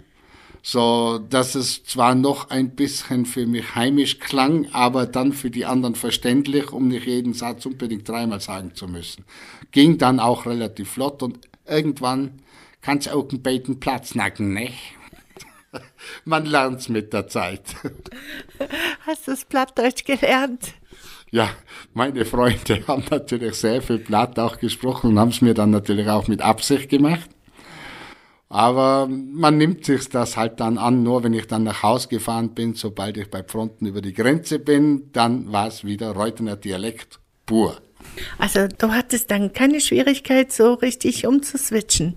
so 0.62 1.18
dass 1.18 1.54
es 1.54 1.84
zwar 1.84 2.14
noch 2.14 2.50
ein 2.50 2.74
bisschen 2.74 3.26
für 3.26 3.46
mich 3.46 3.74
heimisch 3.74 4.18
klang, 4.18 4.68
aber 4.72 5.06
dann 5.06 5.32
für 5.32 5.50
die 5.50 5.66
anderen 5.66 5.94
verständlich, 5.94 6.72
um 6.72 6.88
nicht 6.88 7.06
jeden 7.06 7.34
Satz 7.34 7.66
unbedingt 7.66 8.08
dreimal 8.08 8.40
sagen 8.40 8.74
zu 8.74 8.86
müssen. 8.86 9.24
Ging 9.70 9.98
dann 9.98 10.20
auch 10.20 10.46
relativ 10.46 10.90
flott 10.90 11.22
und 11.22 11.38
irgendwann 11.66 12.42
kann's 12.80 13.08
auch 13.08 13.28
einen 13.30 13.42
beiden 13.42 13.80
Platz 13.80 14.14
nacken, 14.14 14.54
ne? 14.54 14.70
Man 16.24 16.46
lernt's 16.46 16.88
mit 16.88 17.12
der 17.12 17.28
Zeit. 17.28 17.62
Hast 19.06 19.26
du 19.26 19.32
das 19.32 19.44
Plattdeutsch 19.44 20.04
gelernt? 20.04 20.74
Ja, 21.30 21.50
meine 21.92 22.24
Freunde 22.24 22.82
haben 22.88 23.04
natürlich 23.10 23.54
sehr 23.54 23.82
viel 23.82 23.98
Blatt 23.98 24.38
auch 24.38 24.58
gesprochen 24.58 25.10
und 25.10 25.18
haben 25.18 25.28
es 25.28 25.40
mir 25.40 25.54
dann 25.54 25.70
natürlich 25.70 26.08
auch 26.08 26.26
mit 26.28 26.40
Absicht 26.40 26.88
gemacht. 26.88 27.28
Aber 28.50 29.08
man 29.08 29.58
nimmt 29.58 29.84
sich 29.84 30.08
das 30.08 30.36
halt 30.36 30.58
dann 30.60 30.78
an, 30.78 31.02
nur 31.02 31.22
wenn 31.22 31.34
ich 31.34 31.46
dann 31.46 31.64
nach 31.64 31.82
Haus 31.82 32.08
gefahren 32.08 32.54
bin, 32.54 32.74
sobald 32.74 33.18
ich 33.18 33.30
bei 33.30 33.42
Fronten 33.42 33.86
über 33.86 34.00
die 34.00 34.14
Grenze 34.14 34.58
bin, 34.58 35.10
dann 35.12 35.52
war 35.52 35.68
es 35.68 35.84
wieder 35.84 36.12
Reutener 36.12 36.56
Dialekt 36.56 37.20
pur. 37.44 37.78
Also 38.38 38.66
du 38.66 38.92
hattest 38.92 39.30
dann 39.30 39.52
keine 39.52 39.80
Schwierigkeit, 39.80 40.50
so 40.50 40.74
richtig 40.74 41.26
umzuswitchen. 41.26 42.14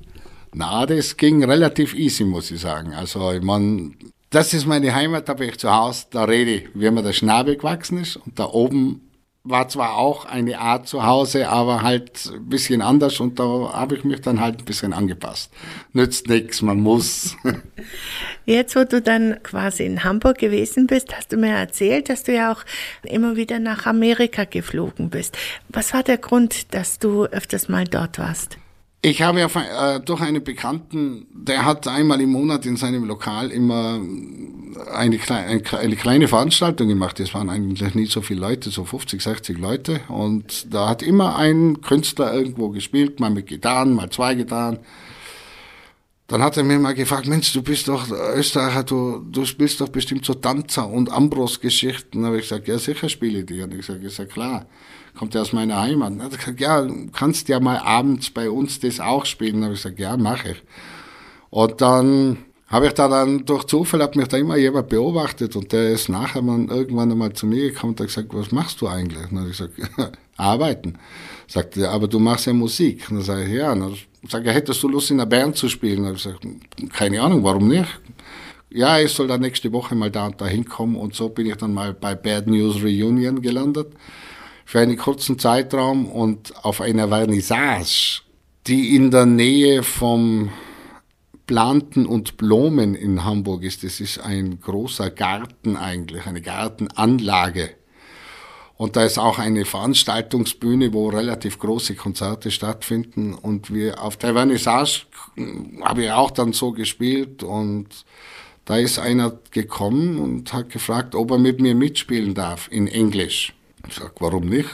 Na, 0.53 0.85
das 0.85 1.17
ging 1.17 1.43
relativ 1.43 1.93
easy, 1.93 2.23
muss 2.23 2.51
ich 2.51 2.61
sagen. 2.61 2.93
Also, 2.93 3.31
ich 3.31 3.41
mein, 3.41 3.95
das 4.29 4.53
ist 4.53 4.65
meine 4.65 4.93
Heimat, 4.93 5.29
da 5.29 5.33
bin 5.33 5.49
ich 5.49 5.57
zu 5.57 5.73
Hause, 5.73 6.07
da 6.11 6.25
rede 6.25 6.51
ich, 6.51 6.69
wie 6.73 6.91
mir 6.91 7.03
der 7.03 7.13
Schnabel 7.13 7.55
gewachsen 7.55 7.99
ist. 7.99 8.17
Und 8.17 8.37
da 8.37 8.45
oben 8.45 9.10
war 9.43 9.67
zwar 9.67 9.97
auch 9.97 10.25
eine 10.25 10.59
Art 10.59 10.87
zu 10.87 11.03
Hause, 11.03 11.49
aber 11.49 11.81
halt 11.81 12.31
ein 12.31 12.47
bisschen 12.47 12.81
anders 12.81 13.19
und 13.19 13.39
da 13.39 13.71
habe 13.73 13.95
ich 13.95 14.03
mich 14.03 14.21
dann 14.21 14.39
halt 14.39 14.59
ein 14.59 14.65
bisschen 14.65 14.93
angepasst. 14.93 15.51
Nützt 15.93 16.27
nichts, 16.27 16.61
man 16.61 16.79
muss. 16.79 17.35
Jetzt, 18.45 18.75
wo 18.75 18.83
du 18.83 19.01
dann 19.01 19.41
quasi 19.41 19.83
in 19.85 20.03
Hamburg 20.03 20.37
gewesen 20.37 20.85
bist, 20.85 21.15
hast 21.15 21.31
du 21.31 21.37
mir 21.37 21.55
erzählt, 21.55 22.09
dass 22.09 22.23
du 22.23 22.33
ja 22.33 22.51
auch 22.51 22.63
immer 23.03 23.35
wieder 23.35 23.59
nach 23.59 23.87
Amerika 23.87 24.43
geflogen 24.43 25.09
bist. 25.09 25.37
Was 25.69 25.93
war 25.93 26.03
der 26.03 26.17
Grund, 26.17 26.73
dass 26.75 26.99
du 26.99 27.25
öfters 27.25 27.67
mal 27.67 27.85
dort 27.85 28.19
warst? 28.19 28.60
Ich 29.03 29.23
habe 29.23 29.39
ja 29.39 29.47
äh, 29.95 29.99
durch 29.99 30.21
einen 30.21 30.43
Bekannten, 30.43 31.25
der 31.33 31.65
hat 31.65 31.87
einmal 31.87 32.21
im 32.21 32.31
Monat 32.31 32.67
in 32.67 32.77
seinem 32.77 33.03
Lokal 33.05 33.49
immer 33.49 33.99
eine, 34.93 35.19
eine 35.27 35.95
kleine 35.95 36.27
Veranstaltung 36.27 36.87
gemacht. 36.87 37.19
Es 37.19 37.33
waren 37.33 37.49
eigentlich 37.49 37.95
nicht 37.95 38.11
so 38.11 38.21
viele 38.21 38.41
Leute, 38.41 38.69
so 38.69 38.85
50, 38.85 39.19
60 39.19 39.57
Leute. 39.57 40.01
Und 40.07 40.71
da 40.71 40.87
hat 40.87 41.01
immer 41.01 41.35
ein 41.35 41.81
Künstler 41.81 42.31
irgendwo 42.31 42.69
gespielt, 42.69 43.19
mal 43.19 43.31
mit 43.31 43.47
Gitarren, 43.47 43.95
mal 43.95 44.11
zwei 44.11 44.35
Gitarren. 44.35 44.77
Dann 46.27 46.43
hat 46.43 46.57
er 46.57 46.63
mir 46.63 46.77
mal 46.77 46.93
gefragt, 46.93 47.25
Mensch, 47.25 47.51
du 47.53 47.63
bist 47.63 47.87
doch 47.87 48.07
Österreicher, 48.35 48.83
du, 48.83 49.25
du 49.31 49.45
spielst 49.45 49.81
doch 49.81 49.89
bestimmt 49.89 50.25
so 50.25 50.35
Tanzer 50.35 50.87
und 50.87 51.11
Ambros-Geschichten. 51.11 52.19
Dann 52.19 52.27
habe 52.27 52.37
ich 52.37 52.43
gesagt, 52.43 52.67
ja, 52.67 52.77
sicher 52.77 53.09
spiele 53.09 53.39
ich 53.39 53.47
die. 53.47 53.61
Und 53.63 53.73
ich 53.73 53.79
gesagt, 53.79 54.03
ist 54.03 54.19
ja 54.19 54.25
klar 54.25 54.67
kommt 55.17 55.33
ja 55.33 55.41
aus 55.41 55.53
meiner 55.53 55.81
Heimat. 55.81 56.13
Er 56.17 56.25
hat 56.25 56.37
gesagt, 56.37 56.59
ja, 56.59 56.81
du 56.81 57.09
kannst 57.11 57.49
ja 57.49 57.59
mal 57.59 57.77
abends 57.77 58.29
bei 58.29 58.49
uns 58.49 58.79
das 58.79 58.99
auch 58.99 59.25
spielen. 59.25 59.61
Da 59.61 59.65
habe 59.65 59.75
ich 59.75 59.83
gesagt, 59.83 59.99
ja, 59.99 60.17
mache 60.17 60.51
ich. 60.51 60.63
Und 61.49 61.81
dann 61.81 62.37
habe 62.67 62.87
ich 62.87 62.93
da 62.93 63.09
dann 63.09 63.45
durch 63.45 63.65
Zufall 63.65 64.01
hat 64.01 64.15
mich 64.15 64.29
da 64.29 64.37
immer 64.37 64.55
jemand 64.55 64.87
beobachtet 64.87 65.57
und 65.57 65.73
der 65.73 65.91
ist 65.91 66.07
nachher 66.07 66.41
mal 66.41 66.65
irgendwann 66.69 67.11
einmal 67.11 67.33
zu 67.33 67.45
mir 67.45 67.69
gekommen 67.69 67.91
und 67.91 67.99
hat 67.99 68.07
gesagt, 68.07 68.33
was 68.33 68.53
machst 68.53 68.79
du 68.79 68.87
eigentlich? 68.87 69.27
Dann 69.29 69.39
habe 69.39 69.49
ich 69.49 69.57
gesagt, 69.57 69.73
arbeiten. 70.37 70.97
Sagt 71.47 71.75
er, 71.75 71.91
aber 71.91 72.07
du 72.07 72.19
machst 72.19 72.47
ja 72.47 72.53
Musik. 72.53 73.09
Und 73.09 73.17
dann 73.17 73.25
sage 73.25 73.43
ich, 73.43 73.51
ja. 73.51 73.73
Und 73.73 73.81
dann 73.81 73.97
sage 74.29 74.49
ich, 74.49 74.55
hättest 74.55 74.81
du 74.81 74.87
Lust 74.87 75.11
in 75.11 75.19
einer 75.19 75.29
Band 75.29 75.57
zu 75.57 75.67
spielen? 75.67 75.97
Dann 75.97 76.05
habe 76.05 76.17
ich 76.17 76.23
gesagt, 76.23 76.47
keine 76.93 77.21
Ahnung, 77.21 77.43
warum 77.43 77.67
nicht? 77.67 77.99
Ja, 78.69 78.97
ich 78.99 79.11
soll 79.11 79.27
da 79.27 79.37
nächste 79.37 79.73
Woche 79.73 79.93
mal 79.95 80.09
da 80.09 80.27
und 80.27 80.39
da 80.39 80.47
hinkommen 80.47 80.95
und 80.95 81.13
so 81.13 81.27
bin 81.27 81.47
ich 81.47 81.57
dann 81.57 81.73
mal 81.73 81.93
bei 81.93 82.15
Bad 82.15 82.47
News 82.47 82.81
Reunion 82.81 83.41
gelandet 83.41 83.93
für 84.71 84.79
einen 84.79 84.95
kurzen 84.95 85.37
Zeitraum 85.37 86.05
und 86.05 86.63
auf 86.63 86.79
einer 86.79 87.09
Vernissage, 87.09 88.21
die 88.67 88.95
in 88.95 89.11
der 89.11 89.25
Nähe 89.25 89.83
vom 89.83 90.49
Planten 91.45 92.05
und 92.05 92.37
Blumen 92.37 92.95
in 92.95 93.25
Hamburg 93.25 93.63
ist. 93.63 93.83
Das 93.83 93.99
ist 93.99 94.19
ein 94.19 94.61
großer 94.61 95.09
Garten 95.09 95.75
eigentlich, 95.75 96.25
eine 96.25 96.39
Gartenanlage. 96.39 97.71
Und 98.77 98.95
da 98.95 99.03
ist 99.03 99.17
auch 99.17 99.39
eine 99.39 99.65
Veranstaltungsbühne, 99.65 100.93
wo 100.93 101.09
relativ 101.09 101.59
große 101.59 101.95
Konzerte 101.95 102.49
stattfinden. 102.49 103.33
Und 103.33 103.73
wir 103.73 104.01
auf 104.01 104.15
der 104.15 104.31
Vernissage 104.31 105.01
habe 105.81 106.05
ich 106.05 106.11
auch 106.11 106.31
dann 106.31 106.53
so 106.53 106.71
gespielt 106.71 107.43
und 107.43 108.05
da 108.63 108.77
ist 108.77 108.99
einer 108.99 109.37
gekommen 109.51 110.17
und 110.17 110.53
hat 110.53 110.69
gefragt, 110.69 111.13
ob 111.13 111.31
er 111.31 111.39
mit 111.39 111.59
mir 111.59 111.75
mitspielen 111.75 112.35
darf 112.35 112.69
in 112.71 112.87
Englisch. 112.87 113.53
Ich 113.87 113.95
sag, 113.95 114.13
warum 114.19 114.45
nicht? 114.45 114.69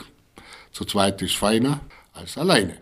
Zu 0.71 0.85
zweit 0.85 1.21
ist 1.21 1.35
feiner 1.35 1.81
als 2.13 2.37
alleine. 2.37 2.77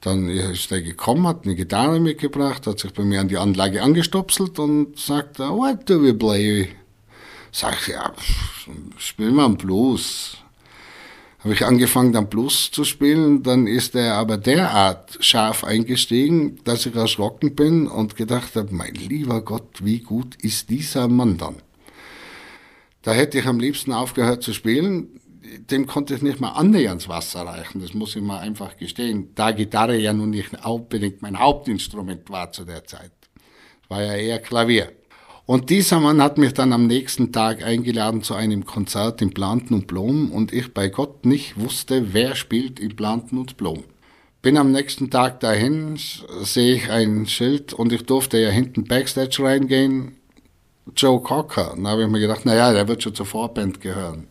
Dann 0.00 0.28
ist 0.28 0.70
er 0.70 0.82
gekommen, 0.82 1.26
hat 1.26 1.44
eine 1.44 1.54
Gitarre 1.54 2.00
mitgebracht, 2.00 2.66
hat 2.66 2.78
sich 2.78 2.92
bei 2.92 3.02
mir 3.02 3.20
an 3.20 3.28
die 3.28 3.38
Anlage 3.38 3.82
angestopselt 3.82 4.58
und 4.58 4.98
sagt, 4.98 5.38
what 5.38 5.88
do 5.88 6.02
we 6.02 6.14
play? 6.14 6.68
Sag 7.50 7.80
ich, 7.80 7.88
ja, 7.88 8.12
spielen 8.98 9.34
wir 9.34 9.44
einen 9.44 9.56
Blues. 9.56 10.36
Habe 11.40 11.54
ich 11.54 11.64
angefangen, 11.64 12.12
dann 12.12 12.28
Blues 12.28 12.70
zu 12.70 12.84
spielen, 12.84 13.42
dann 13.42 13.66
ist 13.66 13.94
er 13.94 14.14
aber 14.14 14.36
derart 14.36 15.16
scharf 15.20 15.64
eingestiegen, 15.64 16.58
dass 16.64 16.86
ich 16.86 16.94
erschrocken 16.94 17.54
bin 17.54 17.86
und 17.86 18.16
gedacht 18.16 18.56
habe, 18.56 18.74
mein 18.74 18.94
lieber 18.94 19.42
Gott, 19.42 19.84
wie 19.84 20.00
gut 20.00 20.34
ist 20.42 20.70
dieser 20.70 21.08
Mann 21.08 21.38
dann? 21.38 21.56
Da 23.02 23.12
hätte 23.12 23.38
ich 23.38 23.46
am 23.46 23.60
liebsten 23.60 23.92
aufgehört 23.92 24.42
zu 24.42 24.52
spielen. 24.52 25.15
Dem 25.70 25.86
konnte 25.86 26.14
ich 26.14 26.22
nicht 26.22 26.40
mal 26.40 26.50
annähernd 26.50 27.08
Wasser 27.08 27.42
reichen. 27.42 27.80
Das 27.80 27.94
muss 27.94 28.16
ich 28.16 28.22
mal 28.22 28.38
einfach 28.38 28.76
gestehen. 28.76 29.30
Da 29.34 29.52
Gitarre 29.52 29.96
ja 29.96 30.12
nun 30.12 30.30
nicht 30.30 30.64
unbedingt 30.64 31.22
mein 31.22 31.38
Hauptinstrument 31.38 32.30
war 32.30 32.52
zu 32.52 32.64
der 32.64 32.84
Zeit. 32.84 33.12
War 33.88 34.02
ja 34.02 34.14
eher 34.14 34.38
Klavier. 34.38 34.92
Und 35.46 35.70
dieser 35.70 36.00
Mann 36.00 36.20
hat 36.20 36.38
mich 36.38 36.54
dann 36.54 36.72
am 36.72 36.88
nächsten 36.88 37.30
Tag 37.30 37.62
eingeladen 37.62 38.22
zu 38.22 38.34
einem 38.34 38.64
Konzert 38.64 39.22
in 39.22 39.32
Planten 39.32 39.74
und 39.74 39.86
Blom 39.86 40.32
und 40.32 40.52
ich 40.52 40.74
bei 40.74 40.88
Gott 40.88 41.24
nicht 41.24 41.58
wusste, 41.58 42.12
wer 42.12 42.34
spielt 42.34 42.80
in 42.80 42.96
Planten 42.96 43.38
und 43.38 43.56
Blom. 43.56 43.84
Bin 44.42 44.58
am 44.58 44.72
nächsten 44.72 45.08
Tag 45.08 45.38
dahin, 45.38 45.96
sehe 46.42 46.74
ich 46.74 46.90
ein 46.90 47.26
Schild 47.26 47.72
und 47.72 47.92
ich 47.92 48.06
durfte 48.06 48.38
ja 48.38 48.48
hinten 48.48 48.84
Backstage 48.84 49.42
reingehen 49.44 50.16
Joe 50.96 51.20
Cocker. 51.20 51.74
Und 51.74 51.84
da 51.84 51.90
habe 51.90 52.02
ich 52.02 52.08
mir 52.08 52.20
gedacht, 52.20 52.44
naja, 52.44 52.72
der 52.72 52.88
wird 52.88 53.02
schon 53.02 53.14
zur 53.14 53.26
Vorband 53.26 53.80
gehören. 53.80 54.28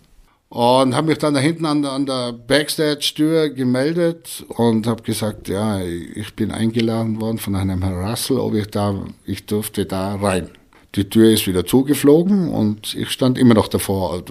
Und 0.56 0.96
habe 0.96 1.08
mich 1.08 1.18
dann 1.18 1.34
da 1.34 1.42
hinten 1.42 1.66
an 1.66 1.82
der, 1.82 1.92
an 1.92 2.06
der 2.06 2.32
Backstage-Tür 2.32 3.50
gemeldet 3.50 4.46
und 4.48 4.88
habe 4.88 5.04
gesagt, 5.04 5.50
ja, 5.50 5.82
ich 5.82 6.34
bin 6.34 6.50
eingeladen 6.50 7.20
worden 7.20 7.40
von 7.40 7.58
einem 7.58 7.82
Herrn 7.82 8.08
Russell, 8.08 8.38
ob 8.38 8.54
ich 8.54 8.68
da, 8.68 8.96
ich 9.26 9.46
durfte 9.46 9.86
da 9.86 10.16
rein. 10.16 10.50
Die 10.96 11.10
Tür 11.10 11.30
ist 11.30 11.46
wieder 11.46 11.66
zugeflogen 11.66 12.48
und 12.48 12.96
ich 12.96 13.10
stand 13.10 13.38
immer 13.38 13.54
noch 13.54 13.68
davor. 13.68 14.24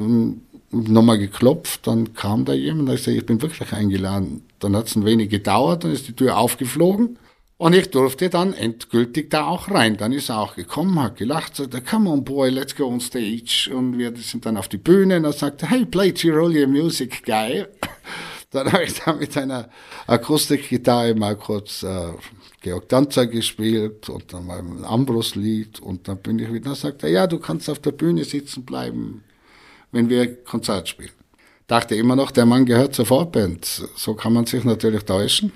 Nochmal 0.71 1.19
geklopft, 1.19 1.87
dann 1.87 2.15
kam 2.15 2.47
da 2.47 2.55
jemand, 2.55 2.89
und 2.89 2.95
ich 2.95 3.03
sagte, 3.03 3.19
ich 3.19 3.27
bin 3.27 3.43
wirklich 3.43 3.71
eingeladen. 3.75 4.47
Dann 4.61 4.75
hat 4.77 4.87
es 4.87 4.97
ein 4.97 5.05
wenig 5.05 5.29
gedauert, 5.29 5.85
dann 5.85 5.93
ist 5.93 6.09
die 6.09 6.15
Tür 6.15 6.39
aufgeflogen 6.39 7.19
und 7.57 7.73
ich 7.73 7.91
durfte 7.91 8.31
dann 8.31 8.53
endgültig 8.53 9.31
da 9.31 9.47
auch 9.47 9.71
rein. 9.71 9.97
Dann 9.97 10.13
ist 10.13 10.29
er 10.29 10.41
auch 10.41 10.57
gekommen, 10.57 11.01
hat 11.01 11.17
gelacht, 11.17 11.57
sagte, 11.57 11.81
come 11.81 12.11
on 12.11 12.25
boy, 12.25 12.51
let's 12.51 12.75
go 12.75 12.87
on 12.87 13.01
stage. 13.01 13.71
Und 13.73 13.97
wir 13.97 14.15
sind 14.17 14.45
dann 14.45 14.57
auf 14.57 14.69
die 14.69 14.77
Bühne 14.77 15.19
und 15.19 15.25
er 15.25 15.33
sagte, 15.33 15.71
hey, 15.71 15.85
play 15.87 16.13
Tyrolean 16.13 16.71
Music, 16.71 17.25
geil. 17.25 17.69
Dann 18.51 18.71
habe 18.73 18.85
ich 18.85 18.95
da 19.01 19.13
mit 19.13 19.37
einer 19.37 19.69
Akustikgitarre 20.07 21.17
mal 21.17 21.35
kurz 21.35 21.83
äh, 21.83 22.13
Georg 22.61 22.89
Danzer 22.89 23.27
gespielt 23.27 24.09
und 24.09 24.33
dann 24.33 24.47
mal 24.47 24.61
ein 24.61 24.85
Ambrus-Lied 24.85 25.81
und 25.81 26.07
dann 26.07 26.19
bin 26.19 26.39
ich 26.39 26.53
wieder, 26.53 26.67
dann 26.67 26.77
sagt 26.77 27.03
ja, 27.03 27.27
du 27.27 27.41
kannst 27.41 27.69
auf 27.69 27.81
der 27.81 27.91
Bühne 27.91 28.23
sitzen 28.23 28.65
bleiben, 28.65 29.25
wenn 29.91 30.09
wir 30.09 30.45
Konzert 30.45 30.89
spielen. 30.89 31.11
Dachte 31.67 31.97
immer 31.97 32.15
noch, 32.15 32.31
der 32.31 32.47
Mann 32.47 32.65
gehört 32.65 32.95
zur 32.95 33.07
Vorband. 33.07 33.65
So 33.97 34.15
kann 34.15 34.33
man 34.33 34.47
sich 34.47 34.63
natürlich 34.63 35.03
täuschen. 35.03 35.51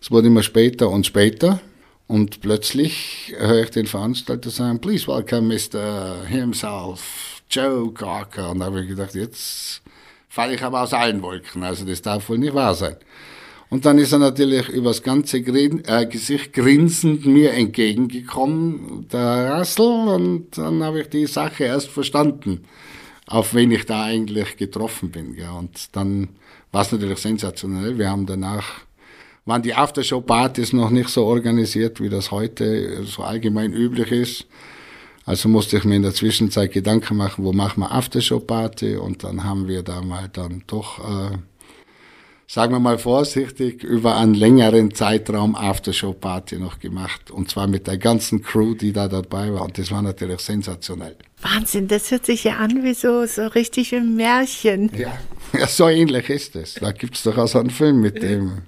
Es 0.00 0.10
wurde 0.10 0.28
immer 0.28 0.42
später 0.42 0.88
und 0.90 1.06
später. 1.06 1.60
Und 2.06 2.40
plötzlich 2.40 3.34
höre 3.36 3.64
ich 3.64 3.70
den 3.70 3.86
Veranstalter 3.86 4.48
sagen, 4.48 4.80
please 4.80 5.06
welcome 5.06 5.54
Mr. 5.54 6.24
himself, 6.26 7.42
Joe 7.50 7.92
Cocker. 7.92 8.50
Und 8.50 8.60
da 8.60 8.66
habe 8.66 8.80
ich 8.80 8.88
gedacht, 8.88 9.14
jetzt 9.14 9.82
falle 10.28 10.54
ich 10.54 10.62
aber 10.62 10.82
aus 10.82 10.94
allen 10.94 11.20
Wolken. 11.20 11.62
Also 11.62 11.84
das 11.84 12.00
darf 12.00 12.28
wohl 12.30 12.38
nicht 12.38 12.54
wahr 12.54 12.74
sein. 12.74 12.96
Und 13.70 13.84
dann 13.84 13.98
ist 13.98 14.12
er 14.12 14.18
natürlich 14.18 14.68
übers 14.70 15.02
ganze 15.02 15.42
Grin 15.42 15.82
äh, 15.86 16.06
Gesicht 16.06 16.54
grinsend 16.54 17.26
mir 17.26 17.52
entgegengekommen, 17.52 19.06
der 19.12 19.58
Russell, 19.58 20.08
und 20.08 20.56
dann 20.56 20.82
habe 20.82 21.02
ich 21.02 21.10
die 21.10 21.26
Sache 21.26 21.64
erst 21.64 21.88
verstanden, 21.88 22.64
auf 23.26 23.52
wen 23.52 23.70
ich 23.70 23.84
da 23.84 24.04
eigentlich 24.04 24.56
getroffen 24.56 25.10
bin. 25.10 25.34
Ja. 25.34 25.52
Und 25.52 25.94
dann 25.94 26.28
war 26.72 26.80
es 26.80 26.92
natürlich 26.92 27.18
sensationell. 27.18 27.98
Wir 27.98 28.08
haben 28.08 28.24
danach 28.24 28.87
waren 29.48 29.62
die 29.62 29.74
Aftershow-Partys 29.74 30.72
noch 30.72 30.90
nicht 30.90 31.08
so 31.08 31.24
organisiert, 31.24 32.00
wie 32.00 32.08
das 32.08 32.30
heute 32.30 33.02
so 33.04 33.22
allgemein 33.22 33.72
üblich 33.72 34.12
ist. 34.12 34.46
Also 35.24 35.48
musste 35.48 35.78
ich 35.78 35.84
mir 35.84 35.96
in 35.96 36.02
der 36.02 36.14
Zwischenzeit 36.14 36.72
Gedanken 36.72 37.16
machen, 37.16 37.44
wo 37.44 37.52
machen 37.52 37.80
wir 37.80 37.90
Aftershow-Party 37.90 38.96
und 38.96 39.24
dann 39.24 39.44
haben 39.44 39.66
wir 39.66 39.82
da 39.82 40.00
mal 40.00 40.28
dann 40.32 40.64
doch, 40.66 40.98
äh, 40.98 41.36
sagen 42.46 42.72
wir 42.72 42.78
mal 42.78 42.98
vorsichtig, 42.98 43.82
über 43.82 44.16
einen 44.16 44.34
längeren 44.34 44.94
Zeitraum 44.94 45.54
Aftershow-Party 45.54 46.56
noch 46.56 46.78
gemacht 46.78 47.30
und 47.30 47.50
zwar 47.50 47.66
mit 47.66 47.86
der 47.86 47.98
ganzen 47.98 48.42
Crew, 48.42 48.74
die 48.74 48.92
da 48.92 49.08
dabei 49.08 49.52
war 49.52 49.62
und 49.62 49.78
das 49.78 49.90
war 49.90 50.02
natürlich 50.02 50.40
sensationell. 50.40 51.16
Wahnsinn, 51.40 51.88
das 51.88 52.10
hört 52.10 52.26
sich 52.26 52.44
ja 52.44 52.56
an 52.56 52.82
wie 52.82 52.94
so, 52.94 53.26
so 53.26 53.46
richtig 53.46 53.94
ein 53.94 54.16
Märchen. 54.16 54.90
Ja, 54.96 55.12
Ja, 55.58 55.66
so 55.66 55.88
ähnlich 55.88 56.28
ist 56.28 56.56
es. 56.56 56.74
Da 56.74 56.92
gibt 56.92 57.16
es 57.16 57.22
doch 57.22 57.36
auch 57.38 57.48
so 57.48 57.58
einen 57.58 57.70
Film 57.70 58.00
mit 58.00 58.22
dem, 58.22 58.62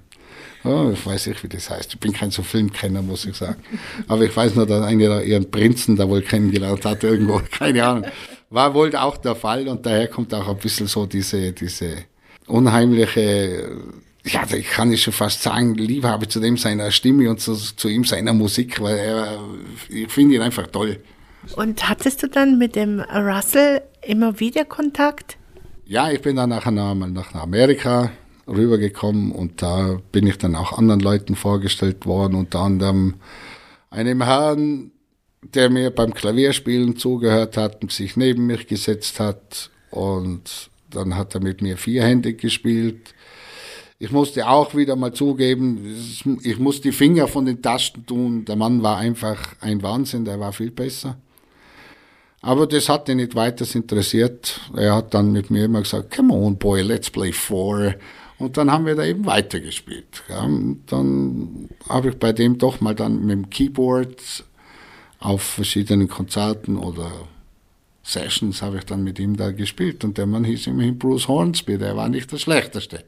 oh, 0.63 0.91
ich 0.93 1.05
weiß 1.05 1.27
nicht, 1.27 1.43
wie 1.43 1.47
das 1.47 1.69
heißt. 1.69 1.93
Ich 1.93 1.99
bin 1.99 2.13
kein 2.13 2.31
so 2.31 2.43
Filmkenner, 2.43 3.01
muss 3.01 3.25
ich 3.25 3.35
sagen. 3.35 3.61
Aber 4.07 4.23
ich 4.23 4.35
weiß 4.35 4.55
nur, 4.55 4.65
dass 4.65 4.83
einer 4.83 5.21
ihren 5.21 5.49
Prinzen 5.49 5.95
da 5.95 6.07
wohl 6.07 6.21
kennengelernt 6.21 6.85
hat 6.85 7.03
irgendwo, 7.03 7.41
keine 7.51 7.85
Ahnung. 7.85 8.05
War 8.49 8.73
wohl 8.73 8.95
auch 8.95 9.17
der 9.17 9.35
Fall 9.35 9.67
und 9.67 9.85
daher 9.85 10.07
kommt 10.07 10.33
auch 10.33 10.47
ein 10.47 10.57
bisschen 10.57 10.87
so 10.87 11.05
diese, 11.05 11.53
diese 11.53 12.05
unheimliche, 12.47 13.71
ja, 14.25 14.43
ich 14.53 14.69
kann 14.69 14.91
ich 14.91 15.03
schon 15.03 15.13
fast 15.13 15.41
sagen, 15.41 15.75
Liebe 15.75 16.07
habe 16.07 16.27
zu 16.27 16.39
dem 16.39 16.57
seiner 16.57 16.91
Stimme 16.91 17.29
und 17.29 17.39
zu, 17.39 17.55
zu 17.55 17.87
ihm 17.87 18.03
seiner 18.03 18.33
Musik, 18.33 18.81
weil 18.81 18.97
er, 18.97 19.39
ich 19.89 20.11
finde 20.11 20.35
ihn 20.35 20.41
einfach 20.41 20.67
toll. 20.67 20.99
Und 21.55 21.89
hattest 21.89 22.21
du 22.21 22.27
dann 22.27 22.57
mit 22.57 22.75
dem 22.75 22.99
Russell 22.99 23.81
immer 24.05 24.39
wieder 24.39 24.65
Kontakt? 24.65 25.37
Ja, 25.85 26.11
ich 26.11 26.21
bin 26.21 26.35
dann 26.35 26.49
nachher 26.49 26.71
nach, 26.71 26.93
nach 26.93 27.33
Amerika 27.33 28.11
rübergekommen 28.51 29.31
und 29.31 29.61
da 29.61 29.99
bin 30.11 30.27
ich 30.27 30.37
dann 30.37 30.55
auch 30.55 30.77
anderen 30.77 30.99
Leuten 30.99 31.35
vorgestellt 31.35 32.05
worden, 32.05 32.35
unter 32.35 32.59
anderem 32.59 33.15
einem 33.89 34.23
Herrn, 34.23 34.91
der 35.41 35.69
mir 35.69 35.89
beim 35.89 36.13
Klavierspielen 36.13 36.97
zugehört 36.97 37.57
hat 37.57 37.81
und 37.81 37.91
sich 37.91 38.15
neben 38.15 38.45
mich 38.45 38.67
gesetzt 38.67 39.19
hat 39.19 39.71
und 39.89 40.69
dann 40.89 41.15
hat 41.15 41.35
er 41.35 41.41
mit 41.41 41.61
mir 41.61 41.77
vierhändig 41.77 42.39
gespielt. 42.39 43.13
Ich 43.97 44.11
musste 44.11 44.47
auch 44.47 44.75
wieder 44.75 44.95
mal 44.95 45.13
zugeben, 45.13 45.95
ich 46.41 46.59
muss 46.59 46.81
die 46.81 46.91
Finger 46.91 47.27
von 47.27 47.45
den 47.45 47.61
Tasten 47.61 48.05
tun. 48.05 48.45
Der 48.45 48.55
Mann 48.55 48.81
war 48.81 48.97
einfach 48.97 49.55
ein 49.61 49.83
Wahnsinn, 49.83 50.25
der 50.25 50.39
war 50.39 50.53
viel 50.53 50.71
besser. 50.71 51.17
Aber 52.41 52.65
das 52.65 52.89
hat 52.89 53.07
ihn 53.09 53.17
nicht 53.17 53.35
weiter 53.35 53.65
interessiert. 53.75 54.59
Er 54.75 54.95
hat 54.95 55.13
dann 55.13 55.31
mit 55.31 55.51
mir 55.51 55.65
immer 55.65 55.81
gesagt, 55.81 56.15
come 56.15 56.33
on 56.33 56.57
boy, 56.57 56.81
let's 56.81 57.11
play 57.11 57.31
four. 57.31 57.93
Und 58.41 58.57
dann 58.57 58.71
haben 58.71 58.85
wir 58.85 58.95
da 58.95 59.03
eben 59.03 59.25
weitergespielt. 59.25 60.23
Ja, 60.29 60.47
dann 60.87 61.69
habe 61.87 62.09
ich 62.09 62.15
bei 62.17 62.33
dem 62.33 62.57
doch 62.57 62.81
mal 62.81 62.95
dann 62.95 63.25
mit 63.25 63.31
dem 63.31 63.49
Keyboard 63.49 64.45
auf 65.19 65.41
verschiedenen 65.41 66.07
Konzerten 66.07 66.77
oder 66.77 67.11
Sessions 68.03 68.61
habe 68.61 68.77
ich 68.77 68.85
dann 68.85 69.03
mit 69.03 69.19
ihm 69.19 69.37
da 69.37 69.51
gespielt. 69.51 70.03
Und 70.03 70.17
der 70.17 70.25
Mann 70.25 70.43
hieß 70.43 70.67
immerhin 70.67 70.97
Bruce 70.97 71.27
Hornsby, 71.27 71.77
der 71.77 71.95
war 71.95 72.09
nicht 72.09 72.31
der 72.31 72.37
schlechteste 72.37 73.03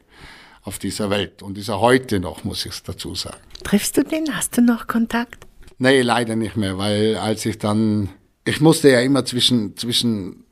auf 0.64 0.80
dieser 0.80 1.10
Welt. 1.10 1.42
Und 1.42 1.58
ist 1.58 1.70
er 1.70 1.82
heute 1.82 2.20
noch, 2.20 2.44
muss 2.44 2.66
ich 2.66 2.82
dazu 2.84 3.16
sagen. 3.16 3.38
Triffst 3.64 3.98
du 3.98 4.04
den? 4.04 4.36
Hast 4.36 4.58
du 4.58 4.62
noch 4.62 4.88
Kontakt? 4.88 5.48
Nee, 5.80 6.02
leider 6.02 6.36
nicht 6.36 6.56
mehr, 6.56 6.78
weil 6.78 7.18
als 7.18 7.46
ich 7.46 7.58
dann 7.58 8.10
ich 8.46 8.62
musste 8.62 8.90
ja 8.90 9.00
immer 9.00 9.26
zwischen, 9.26 9.78
zwischen 9.78 10.43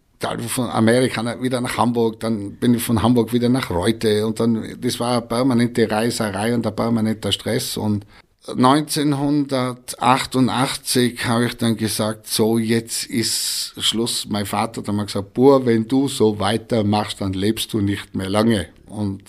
von 0.48 0.70
Amerika 0.70 1.42
wieder 1.42 1.62
nach 1.62 1.78
Hamburg, 1.78 2.20
dann 2.20 2.56
bin 2.56 2.74
ich 2.74 2.84
von 2.84 3.02
Hamburg 3.02 3.34
wieder 3.34 3.50
nach 3.50 3.70
Reute 3.70 4.26
und 4.26 4.40
dann, 4.40 4.78
das 4.80 5.00
war 5.00 5.14
eine 5.14 5.22
permanente 5.22 5.90
Reiserei 5.90 6.54
und 6.54 6.66
ein 6.66 6.76
permanenter 6.76 7.32
Stress 7.32 7.78
und 7.78 8.06
1988 8.48 11.26
habe 11.26 11.46
ich 11.46 11.58
dann 11.58 11.78
gesagt, 11.78 12.28
so 12.28 12.58
jetzt 12.58 13.06
ist 13.06 13.76
Schluss. 13.78 14.26
Mein 14.28 14.48
Vater 14.48 14.82
hat 14.82 14.90
einmal 14.90 15.06
gesagt, 15.06 15.36
Bur, 15.36 15.64
wenn 15.68 15.88
du 15.88 16.08
so 16.08 16.40
weitermachst, 16.40 17.22
dann 17.22 17.34
lebst 17.34 17.72
du 17.72 17.82
nicht 17.82 18.16
mehr 18.16 18.32
lange. 18.32 18.70
Und 18.88 19.22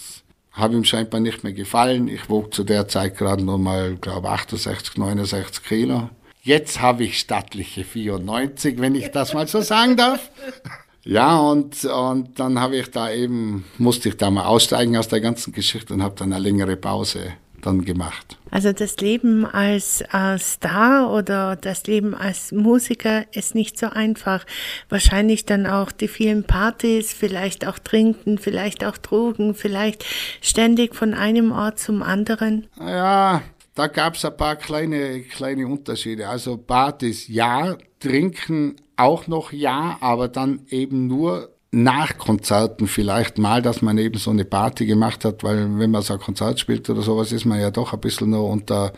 habe 0.53 0.77
ihm 0.77 0.85
scheinbar 0.85 1.21
nicht 1.21 1.45
mehr 1.45 1.53
gefallen. 1.53 2.09
Ich 2.09 2.31
wog 2.31 2.55
zu 2.55 2.65
der 2.65 2.89
Zeit 2.89 3.19
gerade 3.19 3.45
nur 3.45 3.59
mal, 3.59 3.97
glaube 3.97 4.31
68, 4.31 4.97
69 4.97 5.63
Kilo. 5.63 6.09
Jetzt 6.43 6.81
habe 6.81 7.05
ich 7.05 7.19
stattliche 7.19 7.85
94, 7.85 8.81
wenn 8.81 8.95
ich 8.95 9.11
das 9.11 9.35
mal 9.35 9.47
so 9.47 9.61
sagen 9.61 9.95
darf. 9.97 10.31
Ja, 11.05 11.39
und, 11.39 11.85
und 11.85 12.39
dann 12.39 12.61
habe 12.61 12.77
ich 12.77 12.91
da 12.91 13.11
eben, 13.11 13.65
musste 13.79 14.09
ich 14.09 14.17
da 14.17 14.31
mal 14.31 14.45
aussteigen 14.45 14.97
aus 14.97 15.09
der 15.09 15.21
ganzen 15.21 15.53
Geschichte 15.53 15.95
und 15.95 16.03
habe 16.03 16.15
dann 16.17 16.33
eine 16.33 16.43
längere 16.43 16.77
Pause 16.77 17.33
dann 17.63 17.85
gemacht. 17.85 18.37
Also 18.51 18.73
das 18.73 18.97
Leben 18.99 19.47
als, 19.47 20.03
als 20.11 20.55
Star 20.55 21.11
oder 21.13 21.57
das 21.57 21.87
Leben 21.87 22.15
als 22.15 22.53
Musiker 22.53 23.25
ist 23.35 23.55
nicht 23.55 23.79
so 23.79 23.87
einfach. 23.87 24.45
Wahrscheinlich 24.89 25.47
dann 25.47 25.67
auch 25.67 25.91
die 25.91 26.09
vielen 26.09 26.45
Partys, 26.45 27.13
vielleicht 27.13 27.67
auch 27.67 27.79
Trinken, 27.79 28.39
vielleicht 28.39 28.85
auch 28.85 28.99
Drogen, 28.99 29.55
vielleicht 29.55 30.05
ständig 30.41 30.95
von 30.95 31.15
einem 31.15 31.53
Ort 31.53 31.79
zum 31.79 32.03
anderen. 32.03 32.67
Ja, 32.79 33.43
da 33.75 33.87
gab 33.87 34.17
es 34.17 34.25
ein 34.25 34.37
paar 34.37 34.57
kleine, 34.57 35.23
kleine 35.23 35.67
Unterschiede. 35.67 36.29
Also 36.29 36.59
Partys 36.59 37.27
ja, 37.29 37.77
trinken 38.01 38.77
auch 38.97 39.27
noch 39.27 39.53
ja, 39.53 39.97
aber 40.01 40.29
dann 40.29 40.61
eben 40.69 41.07
nur 41.07 41.51
nach 41.73 42.19
Konzerten 42.19 42.87
vielleicht 42.87 43.39
mal, 43.39 43.63
dass 43.63 43.81
man 43.81 43.97
eben 43.97 44.19
so 44.19 44.31
eine 44.31 44.45
Party 44.45 44.85
gemacht 44.85 45.25
hat, 45.25 45.43
weil 45.43 45.79
wenn 45.79 45.91
man 45.91 46.03
so 46.03 46.15
ein 46.15 46.21
Konzert 46.21 46.61
spielt 46.61 46.89
oder 46.91 47.01
sowas, 47.01 47.33
ist 47.33 47.47
man 47.47 47.61
ja 47.61 47.71
doch 47.71 47.95
ein 47.95 48.01
bisschen 48.01 48.31
nur 48.31 48.49
unter 48.49 48.93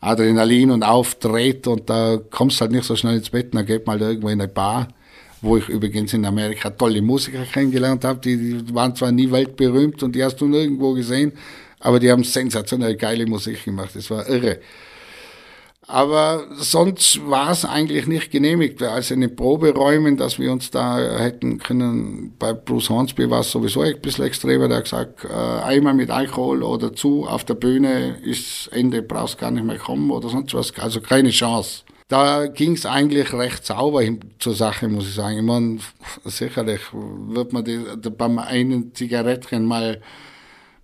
Adrenalin 0.00 0.70
und 0.70 0.84
aufdreht 0.84 1.66
und 1.66 1.90
da 1.90 2.18
kommst 2.30 2.60
halt 2.60 2.70
nicht 2.70 2.84
so 2.84 2.94
schnell 2.94 3.16
ins 3.16 3.30
Bett, 3.30 3.52
dann 3.52 3.66
geht 3.66 3.86
mal 3.86 4.00
irgendwo 4.00 4.28
in 4.28 4.40
eine 4.40 4.48
Bar, 4.48 4.88
wo 5.42 5.56
ich 5.56 5.68
übrigens 5.68 6.12
in 6.14 6.24
Amerika 6.24 6.70
tolle 6.70 7.02
Musiker 7.02 7.42
kennengelernt 7.42 8.04
habe, 8.04 8.20
die, 8.20 8.62
die 8.62 8.74
waren 8.74 8.94
zwar 8.94 9.10
nie 9.10 9.30
weltberühmt 9.30 10.02
und 10.02 10.14
die 10.14 10.22
hast 10.22 10.36
du 10.36 10.46
nirgendwo 10.46 10.94
gesehen, 10.94 11.32
aber 11.80 11.98
die 11.98 12.10
haben 12.10 12.22
sensationell 12.22 12.96
geile 12.96 13.26
Musik 13.26 13.64
gemacht. 13.64 13.90
Das 13.94 14.10
war 14.10 14.28
irre. 14.28 14.60
Aber 15.90 16.44
sonst 16.56 17.28
war 17.28 17.50
es 17.50 17.64
eigentlich 17.64 18.06
nicht 18.06 18.30
genehmigt. 18.30 18.80
Also 18.80 19.14
in 19.14 19.22
den 19.22 19.34
Proberäumen, 19.34 20.16
dass 20.16 20.38
wir 20.38 20.52
uns 20.52 20.70
da 20.70 20.98
hätten 21.18 21.58
können, 21.58 22.32
bei 22.38 22.52
Bruce 22.52 22.90
Hornsby 22.90 23.28
war 23.28 23.40
es 23.40 23.50
sowieso 23.50 23.80
ein 23.80 24.00
bisschen 24.00 24.24
extremer. 24.24 24.68
Der 24.68 24.78
hat 24.78 24.84
gesagt, 24.84 25.24
äh, 25.24 25.34
einmal 25.34 25.94
mit 25.94 26.10
Alkohol 26.10 26.62
oder 26.62 26.94
zu 26.94 27.26
auf 27.26 27.42
der 27.44 27.54
Bühne 27.54 28.18
ist 28.22 28.68
Ende, 28.72 29.02
brauchst 29.02 29.38
gar 29.38 29.50
nicht 29.50 29.64
mehr 29.64 29.78
kommen 29.78 30.12
oder 30.12 30.28
sonst 30.28 30.54
was. 30.54 30.72
Also 30.78 31.00
keine 31.00 31.30
Chance. 31.30 31.82
Da 32.06 32.46
ging 32.46 32.74
es 32.74 32.86
eigentlich 32.86 33.32
recht 33.32 33.66
sauber 33.66 34.02
zur 34.38 34.54
Sache, 34.54 34.86
muss 34.86 35.08
ich 35.08 35.14
sagen. 35.14 35.38
Ich 35.38 35.44
meine, 35.44 35.78
sicherlich 36.24 36.82
wird 36.92 37.52
man 37.52 37.64
die, 37.64 37.78
beim 38.10 38.38
einen 38.38 38.94
Zigarettchen 38.94 39.64
mal 39.64 40.00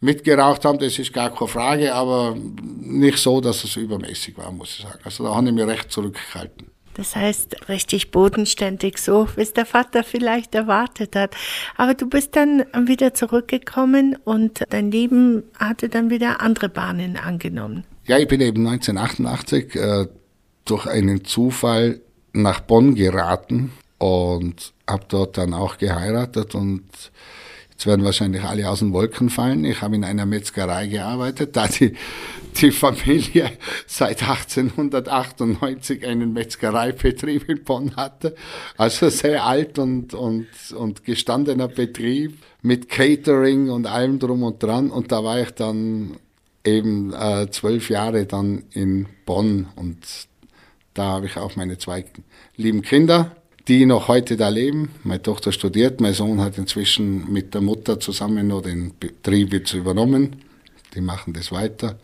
mitgeraucht 0.00 0.64
haben, 0.64 0.78
das 0.78 0.98
ist 0.98 1.12
gar 1.12 1.30
keine 1.30 1.48
Frage, 1.48 1.94
aber 1.94 2.36
nicht 2.80 3.18
so, 3.18 3.40
dass 3.40 3.64
es 3.64 3.76
übermäßig 3.76 4.36
war, 4.36 4.50
muss 4.52 4.78
ich 4.78 4.84
sagen. 4.84 5.00
Also 5.04 5.24
da 5.24 5.34
habe 5.34 5.46
ich 5.48 5.54
mich 5.54 5.66
recht 5.66 5.90
zurückgehalten. 5.90 6.70
Das 6.94 7.14
heißt, 7.14 7.68
richtig 7.68 8.10
bodenständig, 8.10 8.96
so 8.96 9.28
wie 9.36 9.42
es 9.42 9.52
der 9.52 9.66
Vater 9.66 10.02
vielleicht 10.02 10.54
erwartet 10.54 11.14
hat. 11.14 11.36
Aber 11.76 11.92
du 11.92 12.08
bist 12.08 12.36
dann 12.36 12.64
wieder 12.86 13.12
zurückgekommen 13.12 14.16
und 14.24 14.64
dein 14.70 14.90
Leben 14.90 15.42
hatte 15.58 15.90
dann 15.90 16.08
wieder 16.08 16.40
andere 16.40 16.70
Bahnen 16.70 17.18
angenommen. 17.18 17.84
Ja, 18.06 18.18
ich 18.18 18.28
bin 18.28 18.40
eben 18.40 18.66
1988 18.66 19.74
äh, 19.74 20.06
durch 20.64 20.86
einen 20.86 21.24
Zufall 21.24 22.00
nach 22.32 22.60
Bonn 22.60 22.94
geraten 22.94 23.72
und 23.98 24.72
habe 24.88 25.04
dort 25.08 25.36
dann 25.36 25.52
auch 25.52 25.76
geheiratet 25.76 26.54
und 26.54 26.84
Jetzt 27.76 27.84
werden 27.84 28.06
wahrscheinlich 28.06 28.42
alle 28.42 28.70
aus 28.70 28.78
den 28.78 28.94
Wolken 28.94 29.28
fallen. 29.28 29.62
Ich 29.66 29.82
habe 29.82 29.96
in 29.96 30.04
einer 30.04 30.24
Metzgerei 30.24 30.86
gearbeitet, 30.86 31.56
da 31.56 31.68
die, 31.68 31.92
die 32.58 32.70
Familie 32.70 33.50
seit 33.86 34.22
1898 34.22 36.06
einen 36.06 36.32
Metzgereibetrieb 36.32 37.46
in 37.50 37.64
Bonn 37.64 37.94
hatte. 37.94 38.34
Also 38.78 39.10
sehr 39.10 39.44
alt 39.44 39.78
und, 39.78 40.14
und, 40.14 40.46
und 40.74 41.04
gestandener 41.04 41.68
Betrieb 41.68 42.38
mit 42.62 42.88
Catering 42.88 43.68
und 43.68 43.86
allem 43.86 44.20
drum 44.20 44.42
und 44.42 44.62
dran. 44.62 44.90
Und 44.90 45.12
da 45.12 45.22
war 45.22 45.38
ich 45.42 45.50
dann 45.50 46.16
eben 46.64 47.12
äh, 47.12 47.50
zwölf 47.50 47.90
Jahre 47.90 48.24
dann 48.24 48.64
in 48.72 49.06
Bonn 49.26 49.68
und 49.76 49.98
da 50.94 51.04
habe 51.04 51.26
ich 51.26 51.36
auch 51.36 51.56
meine 51.56 51.76
zwei 51.76 52.06
lieben 52.56 52.80
Kinder 52.80 53.36
die 53.68 53.86
noch 53.86 54.08
heute 54.08 54.36
da 54.36 54.48
leben. 54.48 54.90
Meine 55.02 55.22
Tochter 55.22 55.52
studiert, 55.52 56.00
mein 56.00 56.14
Sohn 56.14 56.40
hat 56.40 56.58
inzwischen 56.58 57.30
mit 57.32 57.54
der 57.54 57.60
Mutter 57.60 57.98
zusammen 57.98 58.48
noch 58.48 58.62
den 58.62 58.92
Betrieb 58.98 59.52
jetzt 59.52 59.72
übernommen. 59.72 60.36
Die 60.94 61.00
machen 61.00 61.32
das 61.32 61.50
weiter. 61.50 61.98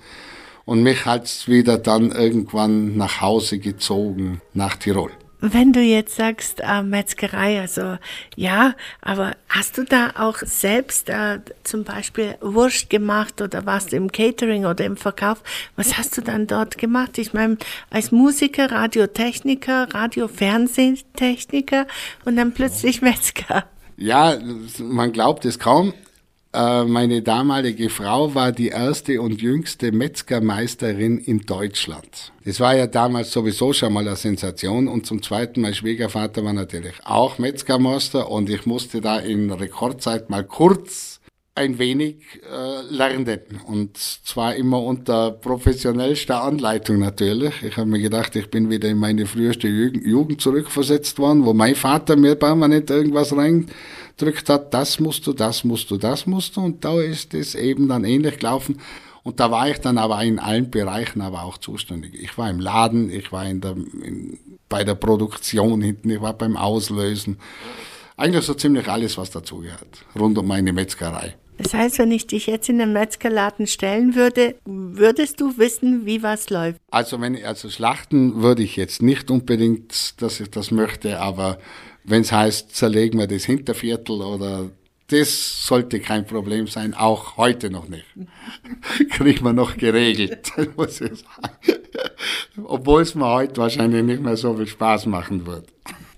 Und 0.64 0.82
mich 0.82 1.06
hat's 1.06 1.48
wieder 1.48 1.78
dann 1.78 2.10
irgendwann 2.10 2.96
nach 2.96 3.20
Hause 3.20 3.58
gezogen, 3.58 4.40
nach 4.54 4.76
Tirol. 4.76 5.10
Wenn 5.44 5.72
du 5.72 5.80
jetzt 5.80 6.14
sagst, 6.14 6.60
äh, 6.60 6.84
Metzgerei, 6.84 7.60
also 7.60 7.98
ja, 8.36 8.74
aber 9.00 9.32
hast 9.48 9.76
du 9.76 9.82
da 9.82 10.12
auch 10.16 10.38
selbst 10.38 11.08
äh, 11.08 11.40
zum 11.64 11.82
Beispiel 11.82 12.36
Wurst 12.40 12.90
gemacht 12.90 13.42
oder 13.42 13.66
warst 13.66 13.90
du 13.90 13.96
im 13.96 14.12
Catering 14.12 14.66
oder 14.66 14.84
im 14.84 14.96
Verkauf? 14.96 15.42
Was 15.74 15.98
hast 15.98 16.16
du 16.16 16.20
dann 16.22 16.46
dort 16.46 16.78
gemacht? 16.78 17.18
Ich 17.18 17.32
meine, 17.32 17.58
als 17.90 18.12
Musiker, 18.12 18.70
Radiotechniker, 18.70 19.92
Radio-Fernsehtechniker 19.92 21.88
und 22.24 22.36
dann 22.36 22.54
plötzlich 22.54 23.02
Metzger. 23.02 23.64
Ja, 23.96 24.38
man 24.78 25.10
glaubt 25.10 25.44
es 25.44 25.58
kaum. 25.58 25.92
Äh, 26.54 26.84
meine 26.84 27.22
damalige 27.22 27.88
Frau 27.88 28.34
war 28.34 28.52
die 28.52 28.68
erste 28.68 29.22
und 29.22 29.40
jüngste 29.40 29.90
Metzgermeisterin 29.90 31.18
in 31.18 31.40
Deutschland. 31.40 32.32
Das 32.44 32.60
war 32.60 32.76
ja 32.76 32.86
damals 32.86 33.32
sowieso 33.32 33.72
schon 33.72 33.94
mal 33.94 34.06
eine 34.06 34.16
Sensation 34.16 34.86
und 34.86 35.06
zum 35.06 35.22
zweiten 35.22 35.62
mein 35.62 35.74
Schwiegervater 35.74 36.44
war 36.44 36.52
natürlich 36.52 36.94
auch 37.04 37.38
Metzgermeister 37.38 38.30
und 38.30 38.50
ich 38.50 38.66
musste 38.66 39.00
da 39.00 39.18
in 39.18 39.50
Rekordzeit 39.50 40.28
mal 40.28 40.44
kurz 40.44 41.20
ein 41.54 41.78
wenig 41.78 42.16
äh, 42.50 42.80
lernen. 42.94 43.40
Und 43.66 43.96
zwar 43.96 44.54
immer 44.54 44.82
unter 44.82 45.30
professionellster 45.30 46.42
Anleitung 46.42 46.98
natürlich. 46.98 47.62
Ich 47.62 47.76
habe 47.76 47.90
mir 47.90 48.00
gedacht, 48.00 48.34
ich 48.36 48.50
bin 48.50 48.70
wieder 48.70 48.88
in 48.88 48.98
meine 48.98 49.26
früheste 49.26 49.68
Jugend 49.68 50.40
zurückversetzt 50.40 51.18
worden, 51.18 51.44
wo 51.44 51.52
mein 51.52 51.74
Vater 51.74 52.16
mir 52.16 52.36
permanent 52.36 52.88
irgendwas 52.90 53.32
reingedrückt 54.22 54.48
hat, 54.48 54.72
das 54.74 55.00
musst 55.00 55.26
du, 55.26 55.32
das 55.32 55.64
musst 55.64 55.90
du, 55.90 55.96
das 55.96 56.26
musst 56.26 56.56
du. 56.56 56.62
Und 56.62 56.84
da 56.84 57.00
ist 57.00 57.34
es 57.34 57.54
eben 57.54 57.88
dann 57.88 58.04
ähnlich 58.04 58.38
gelaufen. 58.38 58.78
Und 59.24 59.38
da 59.38 59.50
war 59.50 59.68
ich 59.68 59.78
dann 59.78 59.98
aber 59.98 60.22
in 60.22 60.38
allen 60.38 60.70
Bereichen 60.70 61.20
aber 61.20 61.42
auch 61.42 61.58
zuständig. 61.58 62.14
Ich 62.20 62.36
war 62.38 62.50
im 62.50 62.58
Laden, 62.58 63.10
ich 63.10 63.30
war 63.30 63.48
in 63.48 63.60
der, 63.60 63.72
in, 63.72 64.38
bei 64.68 64.82
der 64.82 64.96
Produktion 64.96 65.80
hinten, 65.80 66.10
ich 66.10 66.20
war 66.20 66.32
beim 66.32 66.56
Auslösen. 66.56 67.38
Eigentlich 68.16 68.44
so 68.44 68.54
ziemlich 68.54 68.88
alles, 68.88 69.16
was 69.18 69.30
dazugehört, 69.30 70.04
rund 70.18 70.36
um 70.38 70.46
meine 70.46 70.72
Metzgerei. 70.72 71.36
Das 71.58 71.74
heißt, 71.74 71.98
wenn 71.98 72.10
ich 72.10 72.26
dich 72.26 72.46
jetzt 72.46 72.68
in 72.68 72.78
den 72.78 72.92
Metzgerladen 72.92 73.68
stellen 73.68 74.16
würde, 74.16 74.56
würdest 74.64 75.40
du 75.40 75.56
wissen, 75.58 76.06
wie 76.06 76.22
was 76.22 76.50
läuft? 76.50 76.80
Also 76.90 77.20
wenn 77.20 77.34
ich, 77.34 77.46
also 77.46 77.70
schlachten 77.70 78.42
würde 78.42 78.64
ich 78.64 78.74
jetzt 78.74 79.02
nicht 79.02 79.30
unbedingt, 79.30 80.20
dass 80.20 80.40
ich 80.40 80.50
das 80.50 80.72
möchte, 80.72 81.20
aber 81.20 81.58
wenn 82.04 82.22
es 82.22 82.32
heißt, 82.32 82.74
zerlegen 82.74 83.18
wir 83.18 83.26
das 83.26 83.44
Hinterviertel 83.44 84.22
oder 84.22 84.70
das 85.08 85.66
sollte 85.66 86.00
kein 86.00 86.26
Problem 86.26 86.66
sein, 86.66 86.94
auch 86.94 87.36
heute 87.36 87.70
noch 87.70 87.88
nicht. 87.88 88.06
Kriegt 89.10 89.42
man 89.42 89.56
noch 89.56 89.76
geregelt, 89.76 90.52
muss 90.76 91.00
ich 91.00 91.18
sagen. 91.18 91.82
Obwohl 92.64 93.02
es 93.02 93.14
mir 93.14 93.26
heute 93.26 93.60
wahrscheinlich 93.60 94.02
nicht 94.02 94.22
mehr 94.22 94.36
so 94.36 94.54
viel 94.56 94.66
Spaß 94.66 95.06
machen 95.06 95.46
wird. 95.46 95.68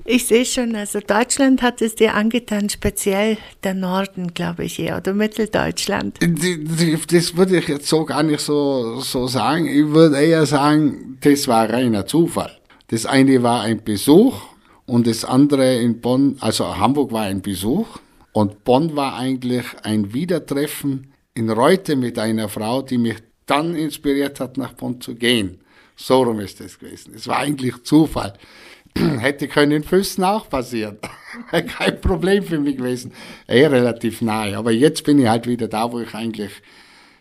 Ich 0.06 0.26
sehe 0.26 0.44
schon, 0.44 0.76
also 0.76 1.00
Deutschland 1.00 1.62
hat 1.62 1.80
es 1.80 1.94
dir 1.94 2.14
angetan, 2.14 2.68
speziell 2.68 3.38
der 3.62 3.72
Norden, 3.72 4.34
glaube 4.34 4.64
ich 4.64 4.78
eher, 4.78 4.98
oder 4.98 5.14
Mitteldeutschland. 5.14 6.18
Das 6.20 7.36
würde 7.36 7.56
ich 7.56 7.68
jetzt 7.68 7.88
so 7.88 8.04
gar 8.04 8.22
nicht 8.22 8.40
so, 8.40 9.00
so 9.00 9.26
sagen. 9.26 9.66
Ich 9.66 9.88
würde 9.88 10.22
eher 10.22 10.44
sagen, 10.44 11.16
das 11.22 11.48
war 11.48 11.70
reiner 11.70 12.04
Zufall. 12.04 12.52
Das 12.88 13.06
eine 13.06 13.42
war 13.42 13.62
ein 13.62 13.82
Besuch 13.82 14.53
und 14.86 15.06
das 15.06 15.24
andere 15.24 15.76
in 15.76 16.00
Bonn, 16.00 16.36
also 16.40 16.76
Hamburg 16.76 17.12
war 17.12 17.22
ein 17.22 17.42
Besuch 17.42 17.98
und 18.32 18.64
Bonn 18.64 18.96
war 18.96 19.16
eigentlich 19.16 19.64
ein 19.82 20.12
Wiedertreffen 20.12 21.12
in 21.34 21.50
Reute 21.50 21.96
mit 21.96 22.18
einer 22.18 22.48
Frau, 22.48 22.82
die 22.82 22.98
mich 22.98 23.16
dann 23.46 23.74
inspiriert 23.74 24.40
hat, 24.40 24.56
nach 24.56 24.72
Bonn 24.74 25.00
zu 25.00 25.14
gehen. 25.14 25.60
So 25.96 26.22
rum 26.22 26.40
ist 26.40 26.60
das 26.60 26.78
gewesen. 26.78 27.14
Es 27.14 27.26
war 27.28 27.38
eigentlich 27.38 27.82
Zufall. 27.84 28.34
hätte 29.18 29.48
können 29.48 29.72
in 29.72 29.84
Füssen 29.84 30.24
auch 30.24 30.48
passieren. 30.48 30.98
Kein 31.50 32.00
Problem 32.00 32.44
für 32.44 32.58
mich 32.58 32.76
gewesen. 32.76 33.12
Eh 33.46 33.66
relativ 33.66 34.22
nahe. 34.22 34.56
Aber 34.56 34.70
jetzt 34.70 35.04
bin 35.04 35.18
ich 35.18 35.28
halt 35.28 35.46
wieder 35.46 35.68
da, 35.68 35.92
wo 35.92 36.00
ich 36.00 36.14
eigentlich 36.14 36.52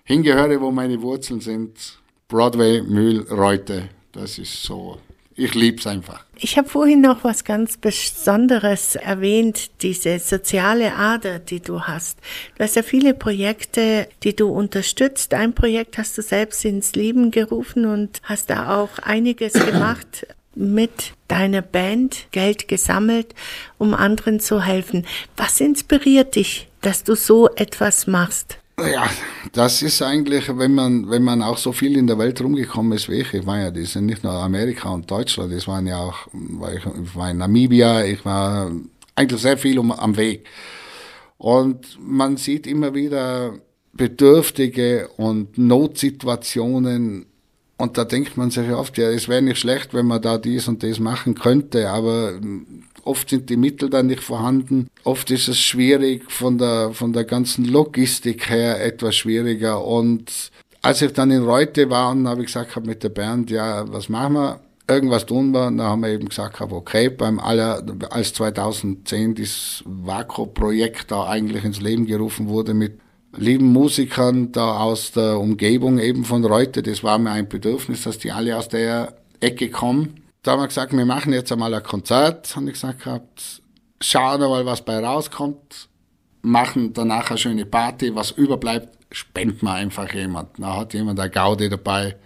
hingehöre, 0.04 0.62
wo 0.62 0.72
meine 0.72 1.02
Wurzeln 1.02 1.40
sind. 1.40 2.00
Broadway, 2.28 2.82
Mühl, 2.82 3.22
Reute. 3.30 3.90
Das 4.12 4.38
ist 4.38 4.64
so. 4.64 5.00
Ich 5.36 5.56
lieb's 5.56 5.88
einfach. 5.88 6.24
Ich 6.38 6.58
habe 6.58 6.70
vorhin 6.70 7.02
noch 7.02 7.24
was 7.24 7.44
ganz 7.44 7.78
Besonderes 7.78 8.96
erwähnt, 8.96 9.82
diese 9.82 10.20
soziale 10.20 10.96
Ader, 10.96 11.40
die 11.40 11.60
du 11.60 11.82
hast. 11.82 12.20
Du 12.58 12.64
hast 12.64 12.76
ja 12.76 12.84
viele 12.84 13.14
Projekte, 13.14 14.08
die 14.24 14.36
du 14.36 14.50
unterstützt. 14.50 15.34
Ein 15.34 15.54
Projekt 15.54 15.98
hast 15.98 16.18
du 16.18 16.22
selbst 16.22 16.66
ins 16.66 16.94
Leben 16.94 17.32
gerufen 17.32 17.86
und 17.86 18.22
hast 18.24 18.50
da 18.50 18.78
auch 18.78 19.00
einiges 19.00 19.54
gemacht 19.66 20.28
mit 20.56 21.14
deiner 21.28 21.62
Band 21.62 22.28
Geld 22.32 22.68
gesammelt, 22.68 23.34
um 23.78 23.94
anderen 23.94 24.40
zu 24.40 24.62
helfen. 24.62 25.08
Was 25.36 25.60
inspiriert 25.60 26.36
dich, 26.36 26.68
dass 26.82 27.04
du 27.04 27.16
so 27.16 27.50
etwas 27.56 28.06
machst? 28.06 28.60
Ja, 28.80 29.08
das 29.52 29.82
ist 29.84 30.02
eigentlich, 30.02 30.50
wenn 30.58 30.74
man, 30.74 31.10
wenn 31.10 31.24
man 31.24 31.44
auch 31.44 31.58
so 31.58 31.72
viel 31.72 31.96
in 31.96 32.08
der 32.08 32.18
Welt 32.18 32.42
rumgekommen 32.42 32.92
ist 32.94 33.08
wie 33.08 33.22
ich. 33.22 33.34
Ich 33.34 33.46
war 33.46 33.60
ja, 33.60 33.72
das 33.72 33.94
sind 33.94 34.08
nicht 34.08 34.24
nur 34.24 34.34
Amerika 34.34 34.90
und 34.90 35.10
Deutschland, 35.10 35.54
das 35.54 35.68
waren 35.68 35.86
ja 35.86 36.00
auch, 36.00 36.28
ich 36.76 37.16
war 37.16 37.30
in 37.30 37.38
Namibia, 37.38 38.04
ich 38.04 38.26
war 38.26 38.72
eigentlich 39.16 39.42
sehr 39.42 39.58
viel 39.58 39.78
um, 39.78 39.92
am 39.92 40.18
Weg. 40.18 40.48
Und 41.38 42.00
man 42.02 42.38
sieht 42.38 42.66
immer 42.66 42.96
wieder 42.96 43.54
Bedürftige 43.94 45.08
und 45.18 45.58
Notsituationen 45.58 47.28
und 47.78 47.98
da 47.98 48.06
denkt 48.06 48.38
man 48.38 48.50
sich 48.50 48.72
oft, 48.72 48.98
ja, 48.98 49.10
es 49.10 49.28
wäre 49.28 49.42
nicht 49.42 49.60
schlecht, 49.60 49.94
wenn 49.94 50.08
man 50.08 50.22
da 50.22 50.38
dies 50.38 50.68
und 50.68 50.84
das 50.84 51.00
machen 51.00 51.36
könnte, 51.36 51.90
aber 51.90 52.40
oft 53.04 53.30
sind 53.30 53.50
die 53.50 53.58
Mittel 53.58 53.90
dann 53.90 54.08
nicht 54.08 54.24
vorhanden. 54.24 54.88
Oft 55.04 55.32
ist 55.32 55.48
es 55.48 55.60
schwierig 55.60 56.32
von 56.32 56.58
der, 56.58 56.92
von 56.94 57.14
der 57.14 57.24
ganzen 57.24 57.66
Logistik 57.66 58.50
her 58.50 58.84
etwas 58.84 59.16
schwieriger. 59.16 59.86
Und 59.86 60.52
als 60.82 61.02
ich 61.02 61.14
dann 61.14 61.32
in 61.32 61.44
Reute 61.44 61.90
war 61.90 62.12
und 62.12 62.28
habe 62.28 62.42
ich 62.42 62.48
gesagt 62.48 62.76
hab 62.76 62.86
mit 62.86 63.04
der 63.04 63.10
Bernd, 63.10 63.50
ja, 63.52 63.92
was 63.92 64.10
machen 64.10 64.34
wir? 64.34 64.60
Irgendwas 64.90 65.26
tun 65.26 65.52
wir. 65.52 65.68
Und 65.68 65.78
dann 65.78 65.88
haben 65.88 66.02
wir 66.02 66.10
eben 66.10 66.28
gesagt, 66.28 66.60
hab, 66.60 66.72
okay, 66.72 67.10
beim 67.10 67.40
aller, 67.40 67.84
als 68.10 68.34
2010 68.34 69.36
das 69.36 69.84
Vakro-Projekt 69.86 71.12
da 71.12 71.28
eigentlich 71.28 71.64
ins 71.64 71.82
Leben 71.82 72.06
gerufen 72.06 72.48
wurde 72.48 72.74
mit 72.74 73.00
lieben 73.36 73.68
Musikern 73.68 74.52
da 74.52 74.78
aus 74.78 75.12
der 75.12 75.40
Umgebung 75.40 76.00
eben 76.00 76.24
von 76.24 76.46
Reute. 76.46 76.84
Das 76.84 77.04
war 77.04 77.18
mir 77.18 77.32
ein 77.32 77.50
Bedürfnis, 77.50 78.04
dass 78.04 78.20
die 78.20 78.32
alle 78.32 78.58
aus 78.58 78.68
der 78.68 79.14
Ecke 79.40 79.70
kommen. 79.70 80.23
Da 80.44 80.52
haben 80.52 80.60
wir 80.60 80.68
gesagt, 80.68 80.92
wir 80.92 81.06
machen 81.06 81.32
jetzt 81.32 81.54
einmal 81.54 81.74
ein 81.74 81.84
Konzert. 81.84 82.54
Haben 82.54 82.68
ich 82.68 82.74
gesagt 82.74 83.06
gehabt, 83.06 83.62
schauen 84.02 84.42
wir 84.42 84.50
mal, 84.50 84.66
was 84.66 84.84
bei 84.84 85.00
rauskommt. 85.00 85.88
Machen 86.42 86.92
danach 86.92 87.30
eine 87.30 87.38
schöne 87.38 87.66
Party. 87.66 88.14
Was 88.14 88.32
überbleibt, 88.32 88.90
spenden 89.10 89.66
wir 89.66 89.72
einfach 89.72 90.14
jemand. 90.14 90.60
Da 90.60 90.76
hat 90.76 90.94
jemand 90.94 91.22
eine 91.22 91.30
Gaudi 91.30 91.70
dabei. 91.70 92.18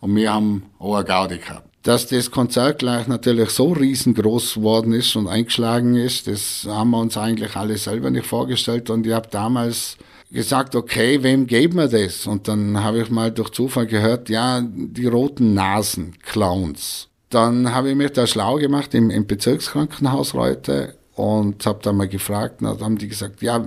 Und 0.00 0.14
wir 0.14 0.34
haben 0.34 0.64
auch 0.78 0.96
eine 0.96 1.06
Gaudi 1.06 1.38
gehabt. 1.38 1.66
Dass 1.82 2.06
das 2.06 2.30
Konzert 2.30 2.80
gleich 2.80 3.06
natürlich 3.06 3.48
so 3.48 3.72
riesengroß 3.72 4.56
geworden 4.56 4.92
ist 4.92 5.16
und 5.16 5.26
eingeschlagen 5.26 5.96
ist, 5.96 6.26
das 6.26 6.66
haben 6.68 6.90
wir 6.90 6.98
uns 6.98 7.16
eigentlich 7.16 7.56
alle 7.56 7.78
selber 7.78 8.10
nicht 8.10 8.26
vorgestellt. 8.26 8.90
Und 8.90 9.06
ich 9.06 9.14
habe 9.14 9.28
damals 9.30 9.96
gesagt, 10.30 10.74
okay, 10.74 11.22
wem 11.22 11.46
geben 11.46 11.78
wir 11.78 11.88
das? 11.88 12.26
Und 12.26 12.46
dann 12.46 12.82
habe 12.82 13.00
ich 13.00 13.08
mal 13.08 13.30
durch 13.30 13.50
Zufall 13.50 13.86
gehört, 13.86 14.28
ja, 14.28 14.60
die 14.62 15.06
roten 15.06 15.54
Nasen, 15.54 16.14
Clowns. 16.22 17.08
Dann 17.34 17.74
habe 17.74 17.90
ich 17.90 17.96
mich 17.96 18.12
da 18.12 18.28
schlau 18.28 18.56
gemacht 18.56 18.94
im, 18.94 19.10
im 19.10 19.26
Bezirkskrankenhaus 19.26 20.34
heute 20.34 20.94
und 21.16 21.66
habe 21.66 21.80
dann 21.82 21.96
mal 21.96 22.06
gefragt, 22.06 22.62
und 22.62 22.68
dann 22.68 22.80
haben 22.80 22.98
die 22.98 23.08
gesagt, 23.08 23.42
ja, 23.42 23.64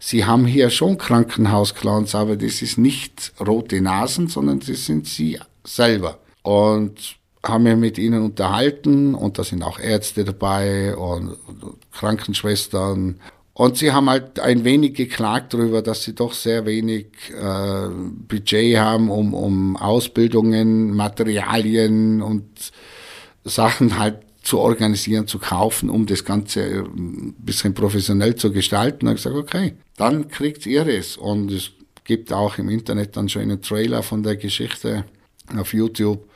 sie 0.00 0.24
haben 0.24 0.46
hier 0.46 0.70
schon 0.70 0.98
Krankenhausclowns, 0.98 2.16
aber 2.16 2.36
das 2.36 2.62
ist 2.62 2.76
nicht 2.76 3.32
rote 3.38 3.80
Nasen, 3.80 4.26
sondern 4.26 4.58
das 4.58 4.84
sind 4.84 5.06
sie 5.06 5.38
selber. 5.64 6.18
Und 6.42 7.16
haben 7.44 7.66
wir 7.66 7.76
mit 7.76 7.98
ihnen 7.98 8.24
unterhalten 8.24 9.14
und 9.14 9.38
da 9.38 9.44
sind 9.44 9.62
auch 9.62 9.78
Ärzte 9.78 10.24
dabei 10.24 10.96
und 10.96 11.36
Krankenschwestern 11.92 13.20
und 13.58 13.78
sie 13.78 13.92
haben 13.92 14.10
halt 14.10 14.38
ein 14.38 14.64
wenig 14.64 14.92
geklagt 14.92 15.54
darüber, 15.54 15.80
dass 15.80 16.02
sie 16.02 16.14
doch 16.14 16.34
sehr 16.34 16.66
wenig 16.66 17.06
äh, 17.30 17.88
Budget 17.88 18.76
haben, 18.76 19.08
um, 19.08 19.32
um 19.32 19.78
Ausbildungen, 19.78 20.92
Materialien 20.92 22.20
und 22.20 22.44
Sachen 23.44 23.98
halt 23.98 24.18
zu 24.42 24.58
organisieren, 24.58 25.26
zu 25.26 25.38
kaufen, 25.38 25.88
um 25.88 26.04
das 26.04 26.26
Ganze 26.26 26.84
ein 26.84 27.34
bisschen 27.38 27.72
professionell 27.72 28.34
zu 28.34 28.52
gestalten. 28.52 29.06
Und 29.06 29.14
ich 29.14 29.22
gesagt, 29.22 29.36
okay, 29.36 29.72
dann 29.96 30.28
kriegt 30.28 30.66
ihr 30.66 30.86
es. 30.86 31.16
Und 31.16 31.50
es 31.50 31.70
gibt 32.04 32.34
auch 32.34 32.58
im 32.58 32.68
Internet 32.68 33.16
dann 33.16 33.30
schon 33.30 33.40
einen 33.40 33.62
Trailer 33.62 34.02
von 34.02 34.22
der 34.22 34.36
Geschichte 34.36 35.06
auf 35.56 35.72
YouTube. 35.72 36.28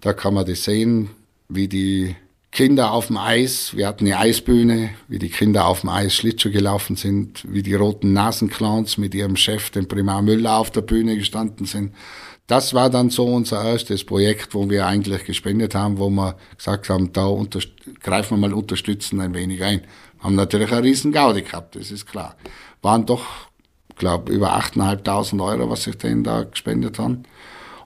Da 0.00 0.12
kann 0.12 0.34
man 0.34 0.44
das 0.44 0.64
sehen, 0.64 1.10
wie 1.48 1.68
die 1.68 2.16
Kinder 2.54 2.92
auf 2.92 3.08
dem 3.08 3.16
Eis, 3.16 3.76
wir 3.76 3.88
hatten 3.88 4.06
eine 4.06 4.16
Eisbühne, 4.16 4.90
wie 5.08 5.18
die 5.18 5.28
Kinder 5.28 5.66
auf 5.66 5.80
dem 5.80 5.90
Eis 5.90 6.14
Schlittschuh 6.14 6.52
gelaufen 6.52 6.94
sind, 6.94 7.44
wie 7.52 7.64
die 7.64 7.74
roten 7.74 8.12
Nasenclowns 8.12 8.96
mit 8.96 9.12
ihrem 9.12 9.34
Chef, 9.34 9.70
dem 9.70 9.88
Primar 9.88 10.22
Müller, 10.22 10.56
auf 10.56 10.70
der 10.70 10.82
Bühne 10.82 11.16
gestanden 11.16 11.66
sind. 11.66 11.92
Das 12.46 12.72
war 12.72 12.90
dann 12.90 13.10
so 13.10 13.24
unser 13.24 13.64
erstes 13.64 14.04
Projekt, 14.04 14.54
wo 14.54 14.70
wir 14.70 14.86
eigentlich 14.86 15.24
gespendet 15.24 15.74
haben, 15.74 15.98
wo 15.98 16.08
wir 16.10 16.36
gesagt 16.56 16.88
haben, 16.90 17.12
da 17.12 17.28
greifen 18.00 18.36
wir 18.40 18.48
mal 18.48 18.54
unterstützen 18.54 19.20
ein 19.20 19.34
wenig 19.34 19.60
ein. 19.64 19.80
Haben 20.20 20.36
natürlich 20.36 20.70
einen 20.70 20.84
riesen 20.84 21.10
Gaudi 21.10 21.42
gehabt, 21.42 21.74
das 21.74 21.90
ist 21.90 22.06
klar. 22.06 22.36
Waren 22.82 23.04
doch, 23.04 23.26
glaube 23.96 24.32
über 24.32 24.56
8.500 24.56 25.44
Euro, 25.44 25.70
was 25.70 25.82
sich 25.82 25.98
denen 25.98 26.22
da 26.22 26.44
gespendet 26.44 27.00
haben. 27.00 27.24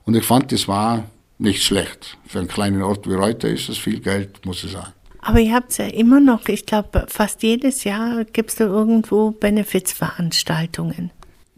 Und 0.05 0.15
ich 0.15 0.25
fand, 0.25 0.51
das 0.51 0.67
war 0.67 1.05
nicht 1.39 1.63
schlecht. 1.63 2.17
Für 2.27 2.39
einen 2.39 2.47
kleinen 2.47 2.83
Ort 2.83 3.09
wie 3.09 3.13
Reuter 3.13 3.49
ist 3.49 3.69
das 3.69 3.77
viel 3.77 3.99
Geld, 3.99 4.45
muss 4.45 4.63
ich 4.63 4.71
sagen. 4.71 4.93
Aber 5.21 5.39
ihr 5.39 5.53
habt 5.53 5.77
ja 5.77 5.85
immer 5.85 6.19
noch, 6.19 6.47
ich 6.47 6.65
glaube, 6.65 7.05
fast 7.09 7.43
jedes 7.43 7.83
Jahr 7.83 8.23
gibt 8.25 8.51
es 8.51 8.55
da 8.55 8.65
irgendwo 8.65 9.31
Benefizveranstaltungen. 9.31 11.11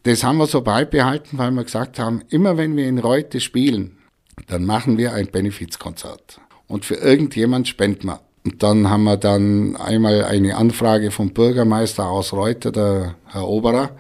Das 0.04 0.24
haben 0.24 0.38
wir 0.38 0.48
so 0.48 0.62
beibehalten, 0.62 1.38
weil 1.38 1.52
wir 1.52 1.64
gesagt 1.64 2.00
haben, 2.00 2.24
immer 2.30 2.58
wenn 2.58 2.76
wir 2.76 2.88
in 2.88 2.98
Reute 2.98 3.40
spielen, 3.40 3.98
dann 4.48 4.66
machen 4.66 4.98
wir 4.98 5.14
ein 5.14 5.28
Benefizkonzert. 5.28 6.42
Und 6.68 6.86
für 6.86 6.96
irgendjemand 6.96 7.68
spenden 7.68 8.08
wir. 8.08 8.22
Und 8.44 8.64
dann 8.64 8.90
haben 8.90 9.04
wir 9.04 9.18
dann 9.18 9.76
einmal 9.76 10.24
eine 10.26 10.58
Anfrage 10.58 11.12
vom 11.12 11.32
Bürgermeister 11.32 12.08
aus 12.08 12.34
Reuter, 12.34 12.72
der 12.72 13.16
Herr 13.28 13.48
Oberer, 13.48 13.92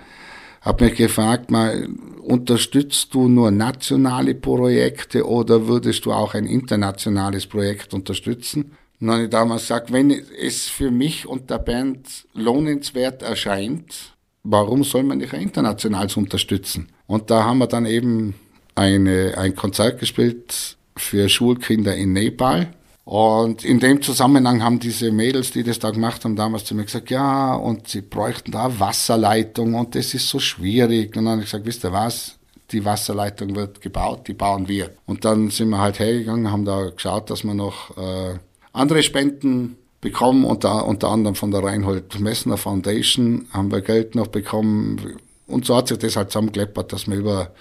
habe 0.61 0.85
mich 0.85 0.95
gefragt, 0.95 1.51
mal, 1.51 1.87
unterstützt 2.21 3.13
du 3.13 3.27
nur 3.27 3.51
nationale 3.51 4.35
Projekte 4.35 5.27
oder 5.27 5.67
würdest 5.67 6.05
du 6.05 6.13
auch 6.13 6.33
ein 6.33 6.45
internationales 6.45 7.47
Projekt 7.47 7.93
unterstützen? 7.93 8.71
Und 8.99 9.07
dann 9.07 9.15
habe 9.15 9.23
ich 9.23 9.29
damals 9.29 9.61
gesagt, 9.63 9.91
wenn 9.91 10.11
es 10.11 10.69
für 10.69 10.91
mich 10.91 11.27
und 11.27 11.49
der 11.49 11.59
Band 11.59 12.27
lohnenswert 12.33 13.23
erscheint, 13.23 14.13
warum 14.43 14.83
soll 14.83 15.03
man 15.03 15.17
nicht 15.17 15.33
ein 15.33 15.41
internationales 15.41 16.17
unterstützen? 16.17 16.89
Und 17.07 17.29
da 17.31 17.43
haben 17.43 17.57
wir 17.57 17.67
dann 17.67 17.85
eben 17.85 18.35
eine, 18.75 19.37
ein 19.37 19.55
Konzert 19.55 19.99
gespielt 19.99 20.77
für 20.95 21.29
Schulkinder 21.29 21.95
in 21.95 22.13
Nepal. 22.13 22.73
Und 23.03 23.65
in 23.65 23.79
dem 23.79 24.01
Zusammenhang 24.01 24.63
haben 24.63 24.79
diese 24.79 25.11
Mädels, 25.11 25.51
die 25.51 25.63
das 25.63 25.79
da 25.79 25.89
gemacht 25.89 26.23
haben, 26.23 26.35
damals 26.35 26.65
zu 26.65 26.75
mir 26.75 26.85
gesagt, 26.85 27.09
ja, 27.09 27.55
und 27.55 27.87
sie 27.87 28.01
bräuchten 28.01 28.51
da 28.51 28.79
Wasserleitung 28.79 29.73
und 29.73 29.95
das 29.95 30.13
ist 30.13 30.29
so 30.29 30.39
schwierig. 30.39 31.15
Und 31.15 31.25
dann 31.25 31.33
habe 31.33 31.41
ich 31.41 31.47
gesagt, 31.47 31.65
wisst 31.65 31.83
ihr 31.83 31.91
was, 31.91 32.37
die 32.71 32.85
Wasserleitung 32.85 33.55
wird 33.55 33.81
gebaut, 33.81 34.27
die 34.27 34.33
bauen 34.33 34.67
wir. 34.67 34.91
Und 35.05 35.25
dann 35.25 35.49
sind 35.49 35.69
wir 35.69 35.79
halt 35.79 35.99
hergegangen, 35.99 36.51
haben 36.51 36.65
da 36.65 36.89
geschaut, 36.89 37.29
dass 37.29 37.43
wir 37.43 37.53
noch 37.53 37.97
äh, 37.97 38.37
andere 38.71 39.03
Spenden 39.03 39.77
bekommen, 39.99 40.45
unter, 40.45 40.87
unter 40.87 41.09
anderem 41.09 41.35
von 41.35 41.51
der 41.51 41.63
Reinhold 41.63 42.19
Messner 42.19 42.57
Foundation 42.57 43.47
haben 43.51 43.71
wir 43.71 43.81
Geld 43.81 44.15
noch 44.15 44.27
bekommen. 44.27 45.19
Und 45.47 45.65
so 45.65 45.75
hat 45.75 45.87
sich 45.87 45.97
das 45.97 46.15
halt 46.15 46.31
zusammengekleppert, 46.31 46.93
dass 46.93 47.07
wir 47.07 47.17
über 47.17 47.51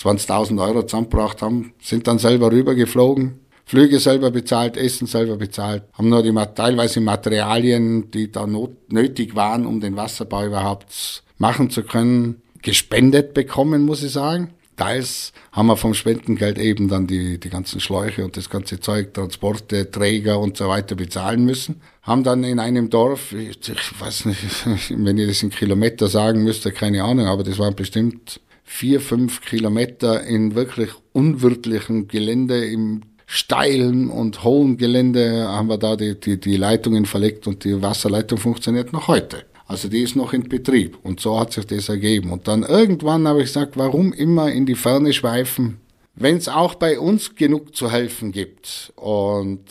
20.000 0.00 0.60
Euro 0.60 0.82
zusammengebracht 0.82 1.40
haben, 1.40 1.72
sind 1.80 2.06
dann 2.08 2.18
selber 2.18 2.50
rübergeflogen, 2.50 3.40
Flüge 3.66 3.98
selber 3.98 4.30
bezahlt, 4.30 4.76
Essen 4.76 5.06
selber 5.06 5.36
bezahlt, 5.36 5.84
haben 5.94 6.08
nur 6.08 6.22
die 6.22 6.34
teilweise 6.54 7.00
Materialien, 7.00 8.10
die 8.10 8.30
da 8.30 8.46
not, 8.46 8.92
nötig 8.92 9.34
waren, 9.34 9.66
um 9.66 9.80
den 9.80 9.96
Wasserbau 9.96 10.46
überhaupt 10.46 11.22
machen 11.38 11.70
zu 11.70 11.82
können, 11.82 12.42
gespendet 12.62 13.34
bekommen, 13.34 13.84
muss 13.84 14.02
ich 14.02 14.12
sagen. 14.12 14.50
Teils 14.76 15.32
haben 15.52 15.66
wir 15.66 15.76
vom 15.76 15.94
Spendengeld 15.94 16.58
eben 16.58 16.88
dann 16.88 17.06
die, 17.06 17.38
die 17.38 17.48
ganzen 17.48 17.80
Schläuche 17.80 18.24
und 18.24 18.36
das 18.36 18.50
ganze 18.50 18.80
Zeug, 18.80 19.14
Transporte, 19.14 19.90
Träger 19.90 20.40
und 20.40 20.56
so 20.56 20.68
weiter 20.68 20.96
bezahlen 20.96 21.44
müssen. 21.44 21.80
Haben 22.02 22.24
dann 22.24 22.42
in 22.42 22.58
einem 22.58 22.90
Dorf, 22.90 23.32
ich, 23.32 23.56
weiß 23.98 24.26
nicht, 24.26 24.40
wenn 24.90 25.16
ihr 25.16 25.28
das 25.28 25.42
in 25.42 25.50
Kilometer 25.50 26.08
sagen 26.08 26.42
müsst, 26.42 26.64
keine 26.74 27.04
Ahnung, 27.04 27.26
aber 27.26 27.44
das 27.44 27.58
waren 27.58 27.76
bestimmt 27.76 28.40
vier, 28.64 29.00
fünf 29.00 29.42
Kilometer 29.42 30.24
in 30.24 30.54
wirklich 30.54 30.90
unwirtlichem 31.12 32.08
Gelände, 32.08 32.64
im 32.64 33.02
steilen 33.26 34.10
und 34.10 34.44
hohen 34.44 34.76
Gelände 34.76 35.48
haben 35.48 35.68
wir 35.68 35.78
da 35.78 35.96
die, 35.96 36.18
die, 36.18 36.38
die 36.38 36.56
Leitungen 36.56 37.06
verlegt 37.06 37.46
und 37.46 37.64
die 37.64 37.80
Wasserleitung 37.82 38.38
funktioniert 38.38 38.92
noch 38.92 39.08
heute. 39.08 39.44
Also 39.66 39.88
die 39.88 40.02
ist 40.02 40.14
noch 40.14 40.32
in 40.32 40.48
Betrieb 40.48 40.98
und 41.02 41.20
so 41.20 41.38
hat 41.40 41.52
sich 41.52 41.66
das 41.66 41.88
ergeben. 41.88 42.32
Und 42.32 42.48
dann 42.48 42.62
irgendwann 42.62 43.26
habe 43.26 43.40
ich 43.40 43.46
gesagt, 43.46 43.76
warum 43.76 44.12
immer 44.12 44.52
in 44.52 44.66
die 44.66 44.74
Ferne 44.74 45.12
schweifen, 45.12 45.78
wenn 46.14 46.36
es 46.36 46.48
auch 46.48 46.74
bei 46.74 46.98
uns 46.98 47.34
genug 47.34 47.74
zu 47.74 47.90
helfen 47.90 48.30
gibt. 48.30 48.92
Und 48.96 49.64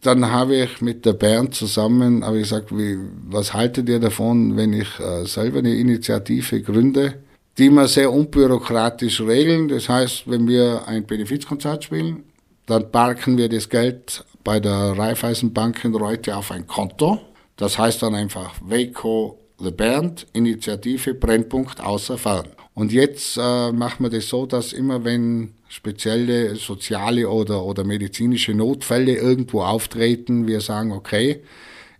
dann 0.00 0.30
habe 0.30 0.56
ich 0.56 0.80
mit 0.80 1.04
der 1.04 1.12
Bernd 1.12 1.54
zusammen 1.54 2.24
habe 2.24 2.38
ich 2.38 2.44
gesagt, 2.44 2.76
wie, 2.76 2.96
was 3.28 3.54
haltet 3.54 3.88
ihr 3.88 4.00
davon, 4.00 4.56
wenn 4.56 4.72
ich 4.72 4.98
äh, 4.98 5.24
selber 5.26 5.58
eine 5.58 5.74
Initiative 5.74 6.62
gründe, 6.62 7.14
die 7.58 7.70
wir 7.70 7.88
sehr 7.88 8.12
unbürokratisch 8.12 9.20
regeln. 9.20 9.68
Das 9.68 9.88
heißt, 9.88 10.28
wenn 10.30 10.48
wir 10.48 10.86
ein 10.86 11.06
Benefizkonzert 11.06 11.84
spielen, 11.84 12.24
dann 12.66 12.90
parken 12.90 13.38
wir 13.38 13.48
das 13.48 13.68
Geld 13.68 14.24
bei 14.44 14.60
der 14.60 14.98
Raiffeisenbank 14.98 15.84
in 15.84 15.94
Reute 15.94 16.36
auf 16.36 16.50
ein 16.50 16.66
Konto 16.66 17.20
das 17.56 17.78
heißt 17.78 18.02
dann 18.02 18.14
einfach 18.14 18.54
Waco 18.60 19.38
The 19.58 19.70
Band, 19.70 20.26
Initiative 20.34 21.14
Brennpunkt 21.14 21.80
außer 21.80 22.18
Fern. 22.18 22.48
Und 22.74 22.92
jetzt 22.92 23.38
äh, 23.38 23.72
machen 23.72 24.04
wir 24.04 24.10
das 24.10 24.28
so, 24.28 24.44
dass 24.44 24.74
immer 24.74 25.04
wenn 25.04 25.54
spezielle 25.68 26.56
soziale 26.56 27.28
oder, 27.30 27.64
oder 27.64 27.82
medizinische 27.82 28.52
Notfälle 28.52 29.16
irgendwo 29.16 29.62
auftreten, 29.62 30.46
wir 30.46 30.60
sagen, 30.60 30.92
okay, 30.92 31.42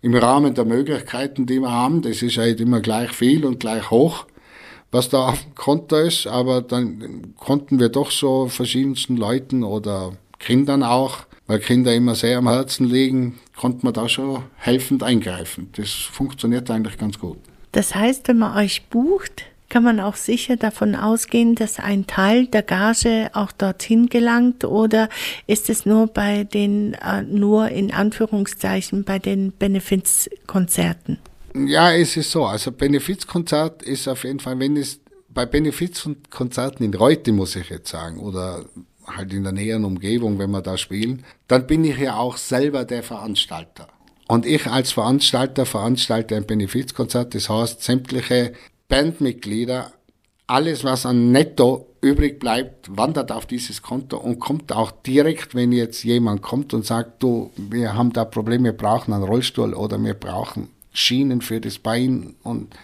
im 0.03 0.13
Rahmen 0.13 0.53
der 0.53 0.65
Möglichkeiten, 0.65 1.47
die 1.47 1.59
wir 1.59 1.71
haben, 1.71 2.03
das 2.03 2.21
ist 2.21 2.37
halt 2.37 2.61
immer 2.61 2.79
gleich 2.79 3.11
viel 3.11 3.43
und 3.43 3.59
gleich 3.59 3.89
hoch, 3.89 4.27
was 4.91 5.09
da 5.09 5.29
auf 5.29 5.41
dem 5.41 5.55
Konto 5.55 5.95
ist, 5.97 6.27
aber 6.27 6.61
dann 6.61 7.33
konnten 7.35 7.79
wir 7.79 7.89
doch 7.89 8.11
so 8.11 8.47
verschiedensten 8.47 9.17
Leuten 9.17 9.63
oder 9.63 10.13
Kindern 10.39 10.83
auch 10.83 11.27
weil 11.47 11.59
Kinder 11.59 11.95
immer 11.95 12.13
sehr 12.13 12.37
am 12.37 12.47
Herzen 12.47 12.85
liegen, 12.85 13.39
konnte 13.55 13.85
man 13.85 13.93
da 13.93 14.07
schon 14.07 14.43
helfend 14.57 15.01
eingreifen. 15.01 15.69
Das 15.75 15.89
funktioniert 15.89 16.69
eigentlich 16.69 16.97
ganz 16.97 17.17
gut. 17.17 17.37
Das 17.71 17.95
heißt, 17.95 18.27
wenn 18.27 18.37
man 18.37 18.57
euch 18.57 18.87
bucht, 18.89 19.45
kann 19.69 19.83
man 19.83 19.99
auch 19.99 20.15
sicher 20.15 20.55
davon 20.55 20.95
ausgehen, 20.95 21.55
dass 21.55 21.79
ein 21.79 22.07
Teil 22.07 22.47
der 22.47 22.63
Gage 22.63 23.29
auch 23.33 23.51
dorthin 23.51 24.07
gelangt 24.07 24.63
oder 24.63 25.09
ist 25.45 25.69
es 25.69 25.85
nur 25.85 26.07
bei 26.07 26.45
den, 26.45 26.93
äh, 26.93 27.23
nur 27.23 27.69
in 27.69 27.91
Anführungszeichen, 27.91 29.03
bei 29.03 29.19
den 29.19 29.51
Benefizkonzerten? 29.51 31.19
Ja, 31.53 31.91
es 31.91 32.15
ist 32.15 32.31
so. 32.31 32.45
Also 32.45 32.71
Benefizkonzert 32.71 33.83
ist 33.83 34.07
auf 34.07 34.23
jeden 34.23 34.39
Fall, 34.39 34.59
wenn 34.59 34.77
es 34.77 34.99
bei 35.29 35.45
Benefizkonzerten 35.45 36.85
in 36.85 36.93
Reute, 36.93 37.31
muss 37.31 37.55
ich 37.55 37.69
jetzt 37.69 37.89
sagen, 37.89 38.19
oder 38.19 38.65
halt 39.07 39.33
in 39.33 39.43
der 39.43 39.53
näheren 39.53 39.85
Umgebung, 39.85 40.39
wenn 40.39 40.51
wir 40.51 40.61
da 40.61 40.77
spielen, 40.77 41.23
dann 41.47 41.67
bin 41.67 41.83
ich 41.83 41.97
ja 41.97 42.17
auch 42.17 42.37
selber 42.37 42.85
der 42.85 43.03
Veranstalter. 43.03 43.87
Und 44.27 44.45
ich 44.45 44.67
als 44.67 44.91
Veranstalter 44.91 45.65
veranstalte 45.65 46.35
ein 46.35 46.45
Benefizkonzert, 46.45 47.33
das 47.33 47.49
heißt, 47.49 47.81
sämtliche 47.81 48.53
Bandmitglieder, 48.89 49.93
alles 50.47 50.83
was 50.83 51.05
an 51.05 51.31
Netto 51.31 51.87
übrig 52.01 52.39
bleibt, 52.39 52.95
wandert 52.95 53.31
auf 53.31 53.45
dieses 53.45 53.81
Konto 53.81 54.17
und 54.17 54.39
kommt 54.39 54.71
auch 54.71 54.91
direkt, 54.91 55.55
wenn 55.55 55.71
jetzt 55.71 56.03
jemand 56.03 56.41
kommt 56.41 56.73
und 56.73 56.85
sagt, 56.85 57.23
du, 57.23 57.51
wir 57.57 57.95
haben 57.95 58.13
da 58.13 58.25
Probleme, 58.25 58.65
wir 58.65 58.73
brauchen 58.73 59.13
einen 59.13 59.23
Rollstuhl 59.23 59.73
oder 59.73 60.01
wir 60.01 60.13
brauchen 60.13 60.69
Schienen 60.93 61.41
für 61.41 61.59
das 61.61 61.79
Bein 61.79 62.35
und 62.43 62.75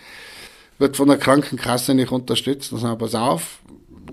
wird 0.78 0.98
von 0.98 1.08
der 1.08 1.18
Krankenkasse 1.18 1.94
nicht 1.94 2.12
unterstützt. 2.12 2.72
Dann 2.72 2.80
sagen, 2.80 2.98
pass 2.98 3.16
auf, 3.16 3.60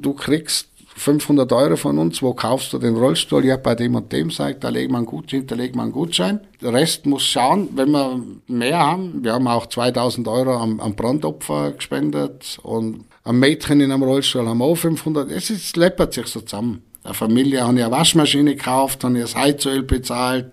du 0.01 0.15
kriegst 0.15 0.70
500 1.01 1.51
Euro 1.55 1.77
von 1.77 1.99
uns, 1.99 2.21
wo 2.21 2.35
kaufst 2.35 2.75
du 2.75 2.79
den 2.79 2.95
Rollstuhl? 2.95 3.47
Ja, 3.47 3.57
bei 3.57 3.75
dem 3.75 3.95
und 3.95 4.13
dem 4.13 4.31
sagt, 4.31 4.65
da 4.65 4.69
legen 4.69 4.93
wir 4.93 4.99
einen 4.99 5.07
Gutschein, 5.07 5.47
da 5.47 5.55
legen 5.55 5.77
wir 5.77 5.83
einen 5.85 5.93
Gutschein. 5.93 6.41
Der 6.61 6.75
Rest 6.75 7.07
muss 7.07 7.23
schauen, 7.23 7.71
wenn 7.75 7.91
wir 7.91 8.21
mehr 8.49 8.79
haben. 8.79 9.25
Wir 9.25 9.33
haben 9.33 9.49
auch 9.49 9.65
2000 9.65 10.29
Euro 10.29 10.59
am, 10.59 10.79
am 10.79 10.95
Brandopfer 10.95 11.73
gespendet 11.73 12.59
und 12.63 13.07
am 13.25 13.39
Mädchen 13.39 13.81
in 13.81 13.91
einem 13.91 14.03
Rollstuhl 14.03 14.47
haben 14.47 14.59
wir 14.59 14.67
auch 14.67 14.75
500. 14.75 15.31
Es 15.31 15.49
ist, 15.49 15.75
läppert 15.79 16.13
sich 16.13 16.27
so 16.27 16.43
zusammen. 16.43 16.83
Eine 17.03 17.15
Familie 17.15 17.63
hat 17.63 17.71
eine 17.71 17.91
Waschmaschine 17.91 18.55
gekauft, 18.55 19.03
haben 19.03 19.17
ihr 19.17 19.23
das 19.23 19.37
Heizöl 19.37 19.83
bezahlt 19.83 20.53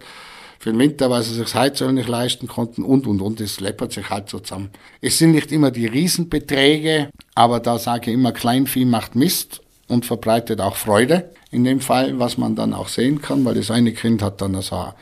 für 0.59 0.71
den 0.71 0.79
Winter, 0.79 1.09
weil 1.09 1.23
sie 1.23 1.33
sich 1.33 1.43
das 1.43 1.55
Heizöl 1.55 1.91
nicht 1.91 2.07
leisten 2.07 2.47
konnten 2.47 2.83
und, 2.83 3.05
und, 3.05 3.19
und. 3.21 3.41
Es 3.41 3.59
läppert 3.59 3.91
sich 3.91 4.09
halt 4.09 4.29
so 4.29 4.39
zusammen. 4.39 4.69
Es 5.01 5.17
sind 5.17 5.31
nicht 5.31 5.51
immer 5.51 5.71
die 5.71 5.87
Riesenbeträge, 5.87 7.09
aber 7.35 7.59
da 7.59 7.77
sage 7.77 8.11
ich 8.11 8.13
immer, 8.13 8.31
Kleinvieh 8.31 8.85
macht 8.85 9.13
Mist 9.13 9.61
und 9.87 10.05
verbreitet 10.05 10.61
auch 10.61 10.75
Freude 10.75 11.29
in 11.51 11.63
dem 11.63 11.79
Fall, 11.79 12.19
was 12.19 12.37
man 12.37 12.55
dann 12.55 12.73
auch 12.73 12.89
sehen 12.89 13.21
kann, 13.21 13.45
weil 13.45 13.55
das 13.55 13.71
eine 13.71 13.93
Kind 13.93 14.21
hat 14.21 14.41
dann 14.41 14.55
also 14.55 14.93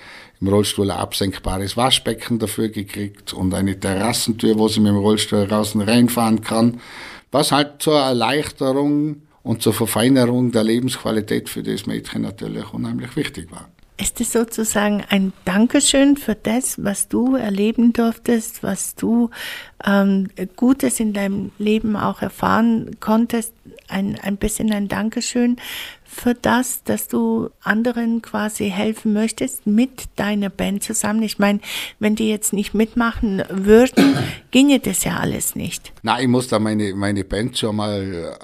im 0.42 0.48
Rollstuhl 0.48 0.92
ein 0.92 0.98
absenkbares 0.98 1.76
Waschbecken 1.78 2.40
dafür 2.40 2.70
gekriegt 2.70 3.34
und 3.34 3.54
eine 3.54 3.80
Terrassentür, 3.80 4.60
wo 4.60 4.68
sie 4.68 4.80
mit 4.80 4.90
dem 4.90 4.98
Rollstuhl 4.98 5.48
draußen 5.48 5.82
reinfahren 5.82 6.42
kann, 6.42 6.80
was 7.32 7.52
halt 7.52 7.82
zur 7.82 8.00
Erleichterung 8.00 9.24
und 9.44 9.62
zur 9.62 9.74
Verfeinerung 9.74 10.52
der 10.52 10.64
Lebensqualität 10.64 11.50
für 11.50 11.64
das 11.64 11.86
Mädchen 11.86 12.24
natürlich 12.24 12.74
unheimlich 12.74 13.16
wichtig 13.16 13.52
war. 13.52 13.70
Ist 13.98 14.20
es 14.20 14.34
sozusagen 14.34 15.04
ein 15.10 15.32
Dankeschön 15.46 16.18
für 16.18 16.36
das, 16.36 16.84
was 16.84 17.08
du 17.08 17.36
erleben 17.36 17.94
durftest, 17.94 18.62
was 18.62 18.96
du 18.96 19.30
ähm, 19.86 20.28
Gutes 20.58 21.00
in 21.00 21.14
deinem 21.14 21.52
Leben 21.60 21.96
auch 21.96 22.22
erfahren 22.22 22.98
konntest? 23.00 23.54
Ein, 23.88 24.20
ein 24.20 24.36
bisschen 24.36 24.74
ein 24.74 24.90
Dankeschön 24.90 25.58
für 26.04 26.34
das, 26.34 26.84
dass 26.84 27.08
du 27.08 27.50
anderen 27.62 28.22
quasi 28.22 28.70
helfen 28.70 29.14
möchtest 29.14 29.66
mit 29.66 30.04
deiner 30.18 30.50
Band 30.50 30.84
zusammen. 30.84 31.24
Ich 31.24 31.40
meine, 31.40 31.60
wenn 32.00 32.16
die 32.16 32.30
jetzt 32.30 32.52
nicht 32.52 32.74
mitmachen 32.74 33.44
würden, 33.50 34.18
ginge 34.52 34.80
das 34.80 35.06
ja 35.06 35.18
alles 35.18 35.56
nicht. 35.56 35.94
Nein, 36.04 36.24
ich 36.24 36.28
muss 36.28 36.48
da 36.50 36.60
meine, 36.60 36.94
meine 36.96 37.24
Band 37.24 37.58
schon 37.58 37.78
mal 37.78 38.38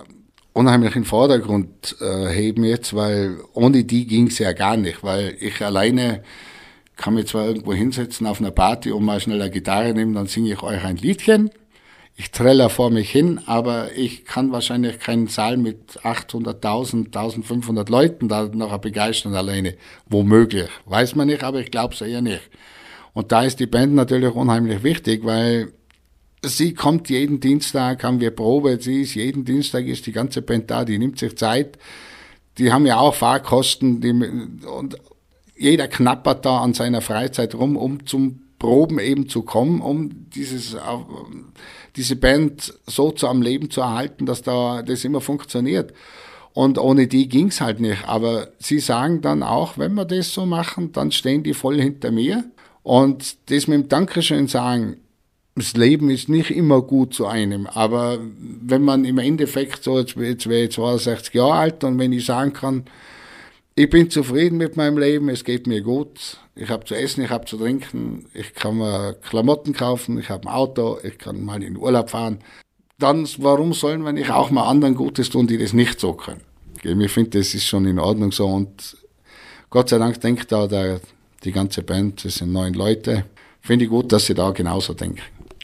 unheimlich 0.53 0.95
in 0.95 1.03
den 1.03 1.07
Vordergrund 1.07 1.95
äh, 2.01 2.27
heben 2.27 2.63
jetzt, 2.63 2.95
weil 2.95 3.37
ohne 3.53 3.83
die 3.83 4.05
ging 4.05 4.27
es 4.27 4.39
ja 4.39 4.53
gar 4.53 4.77
nicht, 4.77 5.03
weil 5.03 5.35
ich 5.39 5.61
alleine 5.63 6.23
kann 6.95 7.15
mich 7.15 7.27
zwar 7.27 7.45
irgendwo 7.45 7.73
hinsetzen 7.73 8.27
auf 8.27 8.39
einer 8.39 8.51
Party 8.51 8.91
und 8.91 9.03
mal 9.03 9.19
schnell 9.19 9.41
eine 9.41 9.51
Gitarre 9.51 9.93
nehmen, 9.93 10.13
dann 10.13 10.27
singe 10.27 10.53
ich 10.53 10.61
euch 10.61 10.83
ein 10.83 10.97
Liedchen. 10.97 11.49
Ich 12.15 12.29
treller 12.29 12.69
vor 12.69 12.91
mich 12.91 13.09
hin, 13.09 13.39
aber 13.47 13.95
ich 13.95 14.25
kann 14.25 14.51
wahrscheinlich 14.51 14.99
keinen 14.99 15.27
Saal 15.27 15.57
mit 15.57 15.99
800.000, 16.03 17.05
1500 17.05 17.89
Leuten 17.89 18.27
da 18.27 18.47
noch 18.53 18.77
begeistern 18.77 19.33
alleine. 19.33 19.75
Womöglich. 20.07 20.69
Weiß 20.85 21.15
man 21.15 21.27
nicht, 21.27 21.43
aber 21.43 21.61
ich 21.61 21.71
glaube 21.71 21.95
es 21.95 22.01
eher 22.01 22.21
nicht. 22.21 22.41
Und 23.13 23.31
da 23.31 23.43
ist 23.43 23.59
die 23.59 23.65
Band 23.65 23.95
natürlich 23.95 24.35
unheimlich 24.35 24.83
wichtig, 24.83 25.25
weil 25.25 25.73
sie 26.43 26.73
kommt 26.73 27.09
jeden 27.09 27.39
Dienstag, 27.39 28.03
haben 28.03 28.19
wir 28.19 28.31
Probe, 28.31 28.79
sie 28.81 29.01
ist 29.01 29.15
jeden 29.15 29.45
Dienstag, 29.45 29.85
ist 29.85 30.05
die 30.07 30.11
ganze 30.11 30.41
Band 30.41 30.71
da, 30.71 30.85
die 30.85 30.97
nimmt 30.97 31.19
sich 31.19 31.37
Zeit. 31.37 31.77
Die 32.57 32.71
haben 32.71 32.85
ja 32.85 32.99
auch 32.99 33.15
Fahrkosten, 33.15 34.01
die, 34.01 34.11
und 34.67 34.97
jeder 35.55 35.87
knappert 35.87 36.45
da 36.45 36.59
an 36.59 36.73
seiner 36.73 37.01
Freizeit 37.01 37.55
rum, 37.55 37.77
um 37.77 38.05
zum 38.05 38.41
Proben 38.57 38.99
eben 38.99 39.27
zu 39.27 39.43
kommen, 39.43 39.81
um 39.81 40.29
dieses, 40.29 40.75
diese 41.95 42.15
Band 42.15 42.73
so 42.85 43.11
zu 43.11 43.27
am 43.27 43.41
Leben 43.41 43.69
zu 43.69 43.81
erhalten, 43.81 44.25
dass 44.25 44.41
da 44.41 44.81
das 44.83 45.03
immer 45.03 45.21
funktioniert. 45.21 45.93
Und 46.53 46.77
ohne 46.77 47.07
die 47.07 47.29
ging's 47.29 47.61
halt 47.61 47.79
nicht. 47.79 48.07
Aber 48.07 48.49
sie 48.59 48.79
sagen 48.79 49.21
dann 49.21 49.41
auch, 49.41 49.77
wenn 49.77 49.93
wir 49.93 50.05
das 50.05 50.33
so 50.33 50.45
machen, 50.45 50.91
dann 50.91 51.11
stehen 51.11 51.43
die 51.43 51.53
voll 51.53 51.79
hinter 51.81 52.11
mir. 52.11 52.43
Und 52.83 53.37
das 53.49 53.67
mit 53.67 53.83
dem 53.83 53.89
Dankeschön 53.89 54.47
sagen, 54.47 54.97
das 55.55 55.73
Leben 55.73 56.09
ist 56.09 56.29
nicht 56.29 56.51
immer 56.51 56.81
gut 56.81 57.13
zu 57.13 57.27
einem, 57.27 57.67
aber 57.67 58.19
wenn 58.39 58.83
man 58.83 59.03
im 59.03 59.17
Endeffekt 59.17 59.83
so, 59.83 59.99
jetzt, 59.99 60.15
jetzt 60.15 60.47
wäre 60.47 60.63
ich 60.63 60.71
62 60.71 61.33
Jahre 61.33 61.53
alt 61.53 61.83
und 61.83 61.99
wenn 61.99 62.13
ich 62.13 62.25
sagen 62.25 62.53
kann, 62.53 62.85
ich 63.75 63.89
bin 63.89 64.09
zufrieden 64.09 64.57
mit 64.57 64.77
meinem 64.77 64.97
Leben, 64.97 65.29
es 65.29 65.43
geht 65.43 65.67
mir 65.67 65.81
gut, 65.81 66.37
ich 66.55 66.69
habe 66.69 66.85
zu 66.85 66.95
essen, 66.95 67.23
ich 67.23 67.29
habe 67.29 67.45
zu 67.45 67.57
trinken, 67.57 68.25
ich 68.33 68.53
kann 68.53 68.77
mir 68.77 69.13
Klamotten 69.13 69.73
kaufen, 69.73 70.19
ich 70.19 70.29
habe 70.29 70.47
ein 70.47 70.53
Auto, 70.53 70.99
ich 71.03 71.17
kann 71.17 71.43
mal 71.43 71.55
in 71.55 71.73
den 71.73 71.77
Urlaub 71.77 72.09
fahren, 72.09 72.39
dann 72.97 73.27
warum 73.37 73.73
sollen 73.73 74.03
wir 74.03 74.13
nicht 74.13 74.31
auch 74.31 74.51
mal 74.51 74.67
anderen 74.67 74.95
Gutes 74.95 75.29
tun, 75.29 75.47
die 75.47 75.57
das 75.57 75.73
nicht 75.73 75.99
so 75.99 76.13
können? 76.13 76.41
Ich 76.83 77.11
finde, 77.11 77.39
das 77.39 77.53
ist 77.53 77.65
schon 77.65 77.85
in 77.85 77.99
Ordnung 77.99 78.31
so 78.31 78.47
und 78.47 78.97
Gott 79.69 79.89
sei 79.89 79.97
Dank 79.97 80.19
denkt 80.21 80.51
da 80.51 80.67
der, 80.67 81.01
die 81.43 81.51
ganze 81.51 81.83
Band, 81.83 82.23
das 82.23 82.35
sind 82.35 82.51
neun 82.51 82.73
Leute, 82.73 83.25
finde 83.61 83.85
ich 83.85 83.91
gut, 83.91 84.11
dass 84.11 84.25
sie 84.25 84.33
da 84.33 84.51
genauso 84.51 84.93
denken. 84.93 85.21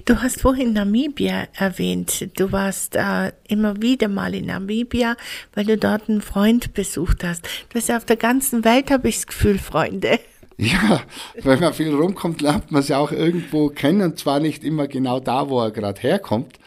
Du 0.07 0.21
hast 0.21 0.39
vorhin 0.39 0.71
Namibia 0.71 1.49
erwähnt. 1.53 2.29
Du 2.39 2.53
warst 2.53 2.95
äh, 2.95 3.33
immer 3.49 3.81
wieder 3.81 4.07
mal 4.07 4.33
in 4.33 4.45
Namibia, 4.45 5.17
weil 5.53 5.65
du 5.65 5.77
dort 5.77 6.07
einen 6.07 6.21
Freund 6.21 6.73
besucht 6.73 7.25
hast. 7.25 7.43
Du 7.67 7.77
hast 7.77 7.89
ja 7.89 7.97
auf 7.97 8.05
der 8.05 8.15
ganzen 8.15 8.63
Welt, 8.63 8.89
habe 8.89 9.09
ich 9.09 9.15
das 9.15 9.27
Gefühl, 9.27 9.59
Freunde. 9.59 10.17
Ja, 10.55 11.01
wenn 11.43 11.59
man 11.59 11.73
viel 11.73 11.93
rumkommt, 11.93 12.41
lernt 12.41 12.71
man 12.71 12.83
sie 12.83 12.95
auch 12.95 13.11
irgendwo 13.11 13.67
kennen. 13.67 14.15
Zwar 14.15 14.39
nicht 14.39 14.63
immer 14.63 14.87
genau 14.87 15.19
da, 15.19 15.49
wo 15.49 15.59
er 15.61 15.71
gerade 15.71 15.99
herkommt, 15.99 16.57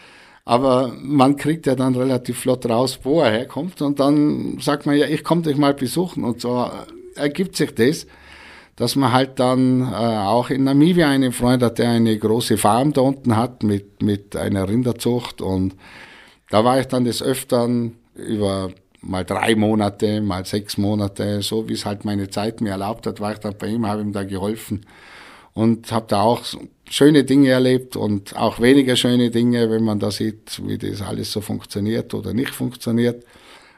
aber 0.45 0.95
man 1.01 1.37
kriegt 1.37 1.67
ja 1.67 1.75
dann 1.75 1.97
relativ 1.97 2.41
flott 2.41 2.67
raus, 2.69 3.01
wo 3.05 3.23
er 3.23 3.31
herkommt. 3.31 3.81
Und 3.81 4.01
dann 4.01 4.59
sagt 4.61 4.85
man 4.85 4.99
ja, 4.99 5.07
ich 5.07 5.25
komme 5.25 5.41
dich 5.41 5.57
mal 5.57 5.73
besuchen. 5.73 6.25
Und 6.25 6.43
so 6.43 6.71
ergibt 7.17 7.57
sich 7.57 7.75
das 7.75 8.07
dass 8.81 8.97
man 8.97 9.13
halt 9.13 9.39
dann 9.39 9.83
äh, 9.83 9.95
auch 9.95 10.49
in 10.49 10.65
Namibia 10.65 11.07
einen 11.07 11.33
Freund 11.33 11.63
hat, 11.63 11.79
der 11.79 11.91
eine 11.91 12.17
große 12.17 12.57
Farm 12.57 12.95
da 12.95 13.03
unten 13.03 13.37
hat 13.37 13.63
mit, 13.63 14.03
mit 14.03 14.35
einer 14.37 14.67
Rinderzucht 14.67 15.43
und 15.43 15.75
da 16.49 16.65
war 16.65 16.81
ich 16.81 16.87
dann 16.87 17.05
des 17.05 17.23
Öfteren 17.23 17.97
über 18.15 18.71
mal 19.03 19.23
drei 19.27 19.55
Monate, 19.55 20.23
mal 20.23 20.47
sechs 20.47 20.79
Monate, 20.79 21.43
so 21.43 21.69
wie 21.69 21.75
es 21.75 21.85
halt 21.85 22.07
meine 22.07 22.31
Zeit 22.31 22.63
mir 22.63 22.71
erlaubt 22.71 23.07
hat, 23.07 23.21
war 23.21 23.35
ich 23.35 23.39
dann 23.41 23.59
bei 23.59 23.67
ihm, 23.67 23.87
habe 23.87 24.01
ihm 24.01 24.15
da 24.15 24.25
geholfen 24.25 24.87
und 25.53 25.93
habe 25.93 26.07
da 26.09 26.23
auch 26.23 26.43
schöne 26.89 27.25
Dinge 27.25 27.51
erlebt 27.51 27.97
und 27.97 28.35
auch 28.35 28.61
weniger 28.61 28.97
schöne 28.97 29.31
Dinge, 29.31 29.71
wenn 29.71 29.85
man 29.85 29.99
da 29.99 30.11
sieht, 30.11 30.59
wie 30.67 30.79
das 30.79 31.03
alles 31.03 31.33
so 31.33 31.43
funktioniert 31.43 32.15
oder 32.15 32.33
nicht 32.33 32.55
funktioniert. 32.55 33.27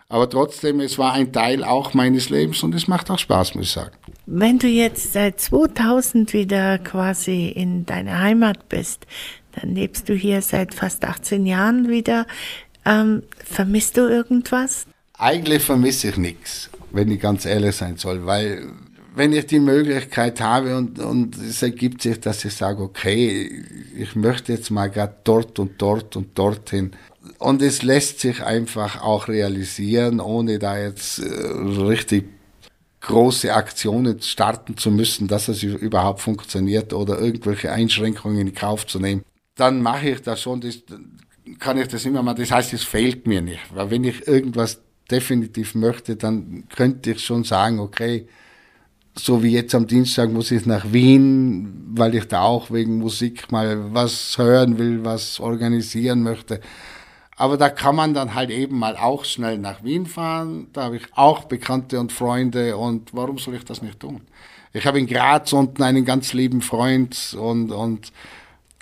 Aber 0.09 0.31
trotzdem, 0.31 0.79
es 0.79 0.97
war 0.97 1.15
ein 1.15 1.33
Teil 1.33 1.65
auch 1.65 1.93
meines 1.93 2.31
Lebens 2.31 2.63
und 2.63 2.73
es 2.77 2.87
macht 2.87 3.11
auch 3.11 3.19
Spaß, 3.19 3.57
muss 3.57 3.65
ich 3.65 3.73
sagen. 3.73 3.97
Wenn 4.27 4.59
du 4.59 4.69
jetzt 4.69 5.13
seit 5.13 5.41
2000 5.41 6.33
wieder 6.33 6.79
quasi 6.79 7.49
in 7.49 7.87
deiner 7.87 8.21
Heimat 8.21 8.69
bist, 8.69 9.07
dann 9.53 9.75
lebst 9.75 10.09
du 10.09 10.15
hier 10.15 10.43
seit 10.43 10.75
fast 10.75 11.05
18 11.05 11.45
Jahren 11.45 11.89
wieder. 11.89 12.27
Ähm, 12.85 13.23
vermisst 13.45 13.97
du 13.97 14.03
irgendwas? 14.03 14.87
Eigentlich 15.19 15.63
vermisse 15.63 16.09
ich 16.09 16.17
nichts, 16.17 16.71
wenn 16.93 17.11
ich 17.11 17.21
ganz 17.21 17.45
ehrlich 17.47 17.77
sein 17.77 17.97
soll, 17.97 18.25
weil 18.25 18.69
wenn 19.15 19.33
ich 19.33 19.47
die 19.47 19.61
Möglichkeit 19.61 20.41
habe 20.41 20.77
und, 20.77 20.99
und 20.99 21.37
es 21.37 21.63
ergibt 21.63 22.03
sich, 22.03 22.19
dass 22.21 22.45
ich 22.45 22.55
sage, 22.55 22.83
okay, 22.83 23.65
ich 23.97 24.17
möchte 24.17 24.53
jetzt 24.53 24.71
mal 24.71 24.89
gerade 24.89 25.17
dort 25.25 25.59
und 25.59 25.73
dort 25.79 26.17
und 26.17 26.39
dorthin, 26.39 26.93
und 27.39 27.63
es 27.63 27.83
lässt 27.83 28.21
sich 28.21 28.43
einfach 28.43 29.03
auch 29.03 29.29
realisieren, 29.29 30.19
ohne 30.19 30.59
da 30.59 30.79
jetzt 30.79 31.19
äh, 31.19 31.25
richtig 31.25 32.29
große 33.03 33.53
Aktionen 33.53 34.21
starten 34.23 34.77
zu 34.77 34.91
müssen, 34.91 35.29
dass 35.29 35.49
es 35.49 35.63
überhaupt 35.63 36.21
funktioniert 36.21 36.93
oder 36.93 37.19
irgendwelche 37.19 37.73
Einschränkungen 37.73 38.39
in 38.39 38.55
Kauf 38.55 38.87
zu 38.87 38.99
nehmen. 38.99 39.23
Dann 39.57 39.83
mache 39.83 40.11
ich 40.11 40.23
das 40.23 40.41
schon, 40.41 40.61
das, 40.61 40.79
kann 41.59 41.79
ich 41.79 41.89
das 41.89 42.05
immer 42.05 42.23
mal, 42.23 42.35
das 42.35 42.51
heißt, 42.51 42.73
es 42.73 42.85
fehlt 42.85 43.27
mir 43.27 43.43
nicht. 43.43 43.61
Weil 43.75 43.91
wenn 43.91 44.05
ich 44.05 44.27
irgendwas 44.27 44.81
definitiv 45.11 45.75
möchte, 45.75 46.17
dann 46.17 46.65
könnte 46.75 47.11
ich 47.11 47.25
schon 47.25 47.45
sagen, 47.45 47.81
okay, 47.81 48.29
so 49.19 49.43
wie 49.43 49.51
jetzt 49.51 49.75
am 49.75 49.87
Dienstag 49.87 50.31
muss 50.31 50.51
ich 50.51 50.65
nach 50.65 50.93
Wien, 50.93 51.91
weil 51.95 52.15
ich 52.15 52.29
da 52.29 52.43
auch 52.43 52.71
wegen 52.71 52.99
Musik 52.99 53.53
mal 53.53 53.93
was 53.93 54.39
hören 54.39 54.79
will, 54.79 55.05
was 55.05 55.39
organisieren 55.39 56.23
möchte. 56.23 56.61
Aber 57.37 57.57
da 57.57 57.71
kann 57.71 57.97
man 57.97 58.15
dann 58.15 58.35
halt 58.35 58.51
eben 58.51 58.79
mal 58.79 58.97
auch 58.97 59.25
schnell 59.25 59.59
nach 59.59 59.83
Wien 59.83 60.07
fahren. 60.07 60.69
Da 60.73 60.85
habe 60.85 60.97
ich 60.97 61.05
auch 61.13 61.45
Bekannte 61.45 61.99
und 61.99 62.13
Freunde 62.13 62.77
und 62.77 63.15
warum 63.15 63.39
soll 63.39 63.55
ich 63.55 63.65
das 63.65 63.83
nicht 63.83 64.01
tun? 64.01 64.21
Ich 64.73 64.87
habe 64.87 64.99
in 64.99 65.07
Graz 65.07 65.53
unten 65.53 65.83
einen 65.83 66.05
ganz 66.05 66.33
lieben 66.33 66.63
Freund 66.63 67.37
und, 67.39 67.73
und 67.73 68.13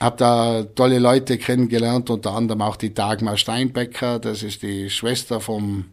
habe 0.00 0.16
da 0.16 0.62
tolle 0.62 0.98
Leute 0.98 1.36
kennengelernt, 1.36 2.10
unter 2.10 2.32
anderem 2.32 2.62
auch 2.62 2.76
die 2.76 2.94
Dagmar 2.94 3.36
Steinbecker, 3.36 4.18
das 4.18 4.42
ist 4.42 4.62
die 4.62 4.88
Schwester 4.88 5.40
vom 5.40 5.86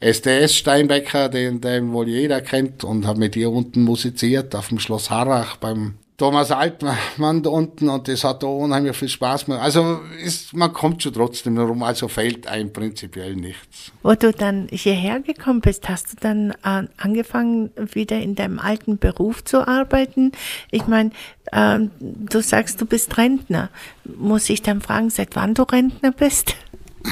SDS 0.00 0.56
Steinbecker, 0.56 1.28
den, 1.28 1.60
den 1.60 1.92
wohl 1.92 2.08
jeder 2.08 2.40
kennt 2.40 2.84
und 2.84 3.06
habe 3.06 3.18
mit 3.18 3.36
ihr 3.36 3.50
unten 3.50 3.82
musiziert 3.82 4.54
auf 4.54 4.68
dem 4.68 4.78
Schloss 4.78 5.10
Harrach 5.10 5.56
beim 5.56 5.94
Thomas 6.20 6.50
Altmann 6.50 7.42
da 7.42 7.48
unten 7.48 7.88
und 7.88 8.06
das 8.06 8.24
hat 8.24 8.42
da 8.42 8.46
unheimlich 8.46 8.94
viel 8.94 9.08
Spaß 9.08 9.46
gemacht. 9.46 9.62
Also 9.62 10.00
ist, 10.22 10.52
man 10.52 10.70
kommt 10.70 11.02
schon 11.02 11.14
trotzdem 11.14 11.56
herum, 11.56 11.82
also 11.82 12.08
fehlt 12.08 12.46
einem 12.46 12.74
prinzipiell 12.74 13.34
nichts. 13.34 13.90
Wo 14.02 14.12
du 14.12 14.30
dann 14.30 14.68
hierher 14.70 15.20
gekommen 15.20 15.62
bist, 15.62 15.88
hast 15.88 16.12
du 16.12 16.16
dann 16.20 16.50
äh, 16.62 16.86
angefangen, 16.98 17.70
wieder 17.94 18.20
in 18.20 18.34
deinem 18.34 18.58
alten 18.58 18.98
Beruf 18.98 19.44
zu 19.44 19.66
arbeiten? 19.66 20.32
Ich 20.70 20.86
meine, 20.86 21.12
äh, 21.52 21.78
du 22.00 22.42
sagst, 22.42 22.82
du 22.82 22.84
bist 22.84 23.16
Rentner. 23.16 23.70
Muss 24.04 24.50
ich 24.50 24.60
dann 24.60 24.82
fragen, 24.82 25.08
seit 25.08 25.34
wann 25.36 25.54
du 25.54 25.62
Rentner 25.62 26.12
bist? 26.12 26.54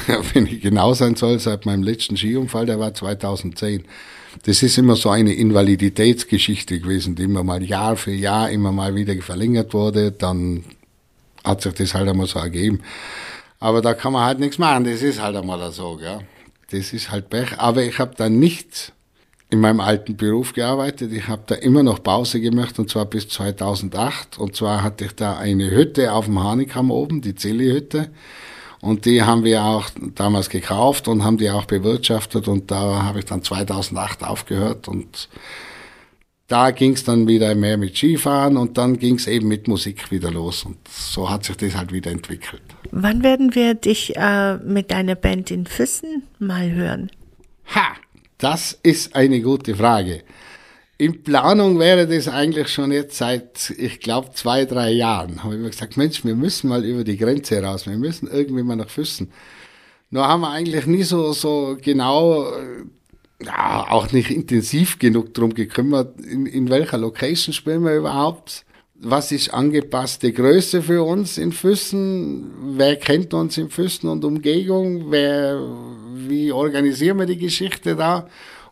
Ja, 0.07 0.21
wenn 0.35 0.45
ich 0.45 0.61
genau 0.61 0.93
sein 0.93 1.17
soll, 1.17 1.39
seit 1.39 1.65
meinem 1.65 1.83
letzten 1.83 2.19
Skiunfall, 2.19 2.67
der 2.67 2.79
war 2.79 2.93
2010 2.93 3.85
das 4.45 4.63
ist 4.63 4.79
immer 4.79 4.97
so 4.97 5.11
eine 5.11 5.35
Invaliditätsgeschichte 5.35 6.81
gewesen, 6.81 7.15
die 7.15 7.25
immer 7.25 7.43
mal 7.43 7.63
Jahr 7.63 7.97
für 7.97 8.13
Jahr 8.13 8.51
immer 8.51 8.73
mal 8.73 8.95
wieder 8.95 9.15
verlängert 9.23 9.75
wurde. 9.75 10.13
Dann 10.13 10.65
hat 11.45 11.63
sich 11.63 11.75
das 11.75 11.95
halt 11.95 12.09
einmal 12.09 12.27
so 12.27 12.39
ergeben. 12.39 12.81
Aber 13.61 13.83
da 13.83 13.95
kann 13.95 14.13
man 14.13 14.25
halt 14.25 14.39
nichts 14.39 14.59
machen. 14.59 14.85
Das 14.85 15.03
ist 15.03 15.21
halt 15.21 15.37
einmal 15.37 15.71
so, 15.73 15.97
gell. 15.97 16.21
Das 16.71 16.93
ist 16.93 17.11
halt 17.11 17.31
Pech. 17.31 17.59
Aber 17.59 17.83
ich 17.83 17.99
habe 17.99 18.15
da 18.17 18.29
nicht 18.29 18.93
in 19.51 19.61
meinem 19.61 19.81
alten 19.81 20.17
Beruf 20.17 20.53
gearbeitet. 20.53 21.13
Ich 21.13 21.27
habe 21.29 21.43
da 21.47 21.55
immer 21.55 21.83
noch 21.83 22.03
Pause 22.03 22.41
gemacht 22.41 22.79
und 22.79 22.91
zwar 22.91 23.07
bis 23.07 23.29
2008. 23.29 24.39
Und 24.39 24.55
zwar 24.55 24.83
hatte 24.83 25.07
ich 25.07 25.15
da 25.15 25.39
eine 25.39 25.71
Hütte 25.71 26.13
auf 26.13 26.27
dem 26.27 26.43
Hanikam 26.43 26.91
oben, 26.91 27.23
die 27.23 27.35
Zilli-Hütte. 27.35 28.11
Und 28.81 29.07
die 29.07 29.23
haben 29.23 29.45
wir 29.45 29.65
auch 29.65 29.91
damals 30.15 30.49
gekauft 30.49 31.09
und 31.09 31.25
haben 31.25 31.37
die 31.37 31.51
auch 31.51 31.65
bewirtschaftet 31.65 32.47
und 32.47 32.71
da 32.71 33.03
habe 33.03 33.19
ich 33.19 33.25
dann 33.25 33.43
2008 33.43 34.23
aufgehört 34.23 34.87
und 34.87 35.29
da 36.47 36.71
ging 36.71 36.93
es 36.93 37.05
dann 37.05 37.27
wieder 37.27 37.55
mehr 37.55 37.77
mit 37.77 37.97
Skifahren 37.97 38.57
und 38.57 38.79
dann 38.79 38.99
ging 38.99 39.17
es 39.17 39.27
eben 39.27 39.49
mit 39.49 39.69
Musik 39.69 40.11
wieder 40.11 40.31
los 40.31 40.65
und 40.65 40.77
so 40.89 41.29
hat 41.29 41.45
sich 41.45 41.57
das 41.57 41.77
halt 41.77 41.93
wieder 41.93 42.11
entwickelt. 42.11 42.63
Wann 42.91 43.23
werden 43.23 43.55
wir 43.55 43.75
dich 43.75 44.17
äh, 44.17 44.57
mit 44.59 44.91
deiner 44.91 45.17
Band 45.17 45.51
in 45.51 45.67
Füssen 45.67 46.23
mal 46.39 46.71
hören? 46.71 47.11
Ha, 47.75 47.97
das 48.39 48.79
ist 48.83 49.15
eine 49.15 49.41
gute 49.41 49.75
Frage. 49.75 50.23
In 51.01 51.23
Planung 51.23 51.79
wäre 51.79 52.09
das 52.09 52.27
eigentlich 52.27 52.69
schon 52.69 52.91
jetzt 52.91 53.17
seit, 53.17 53.71
ich 53.79 54.01
glaube, 54.01 54.31
zwei, 54.33 54.65
drei 54.65 54.91
Jahren. 54.91 55.45
Habe 55.45 55.55
ich 55.55 55.61
mir 55.61 55.71
gesagt, 55.71 55.97
Mensch, 55.97 56.25
wir 56.25 56.35
müssen 56.35 56.69
mal 56.69 56.85
über 56.85 57.05
die 57.05 57.17
Grenze 57.17 57.63
raus. 57.63 57.87
Wir 57.87 57.97
müssen 57.97 58.29
irgendwie 58.29 58.65
mal 58.65 58.75
nach 58.75 58.91
Füssen. 58.91 59.31
Nur 60.11 60.27
haben 60.27 60.41
wir 60.41 60.51
eigentlich 60.51 60.87
nie 60.87 61.05
so, 61.05 61.33
so 61.33 61.77
genau, 61.81 62.51
äh, 62.51 63.45
ja, 63.45 63.87
auch 63.91 64.11
nicht 64.11 64.33
intensiv 64.33 64.99
genug 64.99 65.35
drum 65.35 65.55
gekümmert, 65.55 66.21
in, 66.21 66.47
in 66.47 66.69
welcher 66.69 66.99
Location 66.99 67.53
spielen 67.53 67.85
wir 67.85 67.95
überhaupt. 67.97 68.65
Was 69.01 69.31
ist 69.31 69.55
angepasste 69.55 70.33
Größe 70.33 70.83
für 70.83 71.05
uns 71.05 71.39
in 71.39 71.53
Füssen? 71.53 72.51
Wer 72.77 72.97
kennt 72.97 73.33
uns 73.33 73.57
in 73.57 73.71
Füssen 73.71 74.09
und 74.09 74.25
Umgebung? 74.25 75.13
Wer, 75.13 75.61
wie 76.13 76.51
organisieren 76.51 77.21
wir 77.21 77.27
die 77.27 77.39
Geschichte 77.39 77.95
da? 77.95 78.29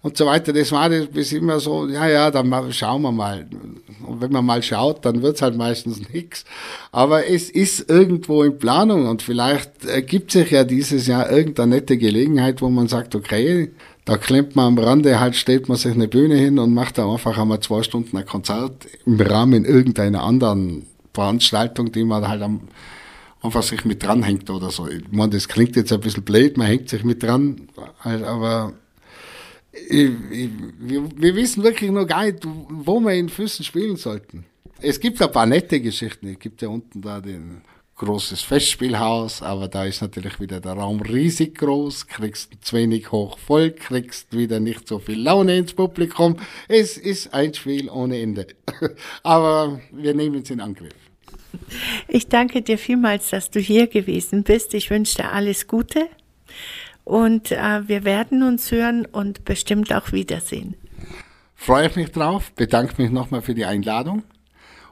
Und 0.06 0.16
so 0.16 0.24
weiter. 0.24 0.52
Das 0.52 0.70
war 0.70 0.88
bis 0.88 1.32
immer 1.32 1.58
so, 1.58 1.88
ja, 1.88 2.08
ja, 2.08 2.30
dann 2.30 2.72
schauen 2.72 3.02
wir 3.02 3.10
mal. 3.10 3.48
Und 4.06 4.20
wenn 4.20 4.30
man 4.30 4.46
mal 4.46 4.62
schaut, 4.62 5.04
dann 5.04 5.20
wird's 5.20 5.42
halt 5.42 5.56
meistens 5.56 6.00
nichts. 6.12 6.44
Aber 6.92 7.26
es 7.28 7.50
ist 7.50 7.90
irgendwo 7.90 8.44
in 8.44 8.56
Planung 8.56 9.08
und 9.08 9.22
vielleicht 9.22 9.84
ergibt 9.84 10.30
sich 10.30 10.52
ja 10.52 10.62
dieses 10.62 11.08
Jahr 11.08 11.28
irgendeine 11.30 11.74
nette 11.74 11.98
Gelegenheit, 11.98 12.62
wo 12.62 12.68
man 12.68 12.86
sagt, 12.86 13.16
okay, 13.16 13.72
da 14.04 14.16
klemmt 14.16 14.54
man 14.54 14.66
am 14.66 14.78
Rande, 14.78 15.18
halt 15.18 15.34
stellt 15.34 15.68
man 15.68 15.76
sich 15.76 15.92
eine 15.92 16.06
Bühne 16.06 16.36
hin 16.36 16.60
und 16.60 16.72
macht 16.72 16.98
da 16.98 17.12
einfach 17.12 17.36
einmal 17.36 17.58
zwei 17.58 17.82
Stunden 17.82 18.16
ein 18.16 18.26
Konzert 18.26 18.86
im 19.04 19.20
Rahmen 19.20 19.64
irgendeiner 19.64 20.22
anderen 20.22 20.86
Veranstaltung, 21.12 21.90
die 21.90 22.04
man 22.04 22.28
halt 22.28 22.42
am, 22.42 22.60
einfach 23.42 23.64
sich 23.64 23.84
mit 23.84 24.04
dranhängt 24.04 24.48
oder 24.50 24.70
so. 24.70 24.86
Ich 24.86 25.02
meine, 25.10 25.30
das 25.30 25.48
klingt 25.48 25.74
jetzt 25.74 25.92
ein 25.92 25.98
bisschen 25.98 26.22
blöd, 26.22 26.56
man 26.56 26.68
hängt 26.68 26.88
sich 26.90 27.02
mit 27.02 27.24
dran, 27.24 27.62
halt, 28.04 28.22
aber 28.22 28.74
wir, 29.88 31.08
wir, 31.16 31.34
wissen 31.34 31.62
wirklich 31.62 31.90
noch 31.90 32.06
gar 32.06 32.24
nicht, 32.24 32.38
wo 32.44 33.00
wir 33.00 33.14
in 33.14 33.28
Füssen 33.28 33.64
spielen 33.64 33.96
sollten. 33.96 34.44
Es 34.80 35.00
gibt 35.00 35.20
ein 35.22 35.32
paar 35.32 35.46
nette 35.46 35.80
Geschichten. 35.80 36.28
Es 36.28 36.38
gibt 36.38 36.62
ja 36.62 36.68
unten 36.68 37.00
da 37.02 37.20
den 37.20 37.62
großes 37.96 38.42
Festspielhaus, 38.42 39.40
aber 39.40 39.68
da 39.68 39.86
ist 39.86 40.02
natürlich 40.02 40.38
wieder 40.38 40.60
der 40.60 40.72
Raum 40.72 41.00
riesig 41.00 41.56
groß, 41.56 42.06
kriegst 42.06 42.52
zu 42.60 42.76
wenig 42.76 43.10
hoch 43.10 43.38
voll, 43.38 43.70
kriegst 43.70 44.36
wieder 44.36 44.60
nicht 44.60 44.86
so 44.86 44.98
viel 44.98 45.22
Laune 45.22 45.56
ins 45.56 45.72
Publikum. 45.72 46.36
Es 46.68 46.98
ist 46.98 47.32
ein 47.32 47.54
Spiel 47.54 47.88
ohne 47.88 48.20
Ende. 48.20 48.48
aber 49.22 49.80
wir 49.92 50.14
nehmen 50.14 50.42
es 50.42 50.50
in 50.50 50.60
Angriff. 50.60 50.92
Ich 52.06 52.28
danke 52.28 52.60
dir 52.60 52.76
vielmals, 52.76 53.30
dass 53.30 53.50
du 53.50 53.60
hier 53.60 53.86
gewesen 53.86 54.42
bist. 54.42 54.74
Ich 54.74 54.90
wünsche 54.90 55.16
dir 55.16 55.32
alles 55.32 55.66
Gute 55.66 56.06
und 57.06 57.52
äh, 57.52 57.88
wir 57.88 58.04
werden 58.04 58.42
uns 58.42 58.72
hören 58.72 59.06
und 59.06 59.44
bestimmt 59.44 59.94
auch 59.94 60.10
wiedersehen. 60.10 60.74
Freue 61.54 61.86
ich 61.86 61.94
mich 61.94 62.10
drauf, 62.10 62.50
bedanke 62.52 63.00
mich 63.00 63.12
nochmal 63.12 63.42
für 63.42 63.54
die 63.54 63.64
Einladung 63.64 64.24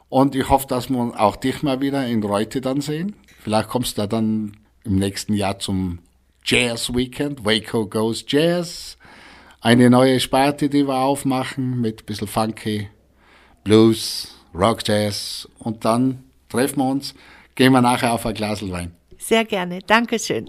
und 0.08 0.36
ich 0.36 0.48
hoffe, 0.48 0.68
dass 0.68 0.88
wir 0.88 1.20
auch 1.20 1.34
dich 1.34 1.64
mal 1.64 1.80
wieder 1.80 2.06
in 2.06 2.22
Reute 2.22 2.60
dann 2.60 2.80
sehen. 2.80 3.16
Vielleicht 3.40 3.68
kommst 3.68 3.98
du 3.98 4.06
dann 4.06 4.56
im 4.84 4.96
nächsten 4.96 5.34
Jahr 5.34 5.58
zum 5.58 5.98
Jazz 6.44 6.94
Weekend, 6.94 7.44
Waco 7.44 7.86
Goes 7.86 8.24
Jazz. 8.28 8.96
Eine 9.60 9.90
neue 9.90 10.20
Sparte, 10.20 10.68
die 10.68 10.86
wir 10.86 10.98
aufmachen 10.98 11.80
mit 11.80 12.02
ein 12.02 12.06
bisschen 12.06 12.28
Funky, 12.28 12.88
Blues, 13.64 14.36
Rock 14.54 14.86
Jazz 14.86 15.48
und 15.58 15.84
dann 15.84 16.22
treffen 16.48 16.78
wir 16.78 16.88
uns, 16.88 17.12
gehen 17.56 17.72
wir 17.72 17.82
nachher 17.82 18.12
auf 18.12 18.24
ein 18.24 18.34
Glas 18.34 18.62
Wein. 18.70 18.94
Sehr 19.18 19.44
gerne, 19.44 19.80
Dankeschön. 19.80 20.48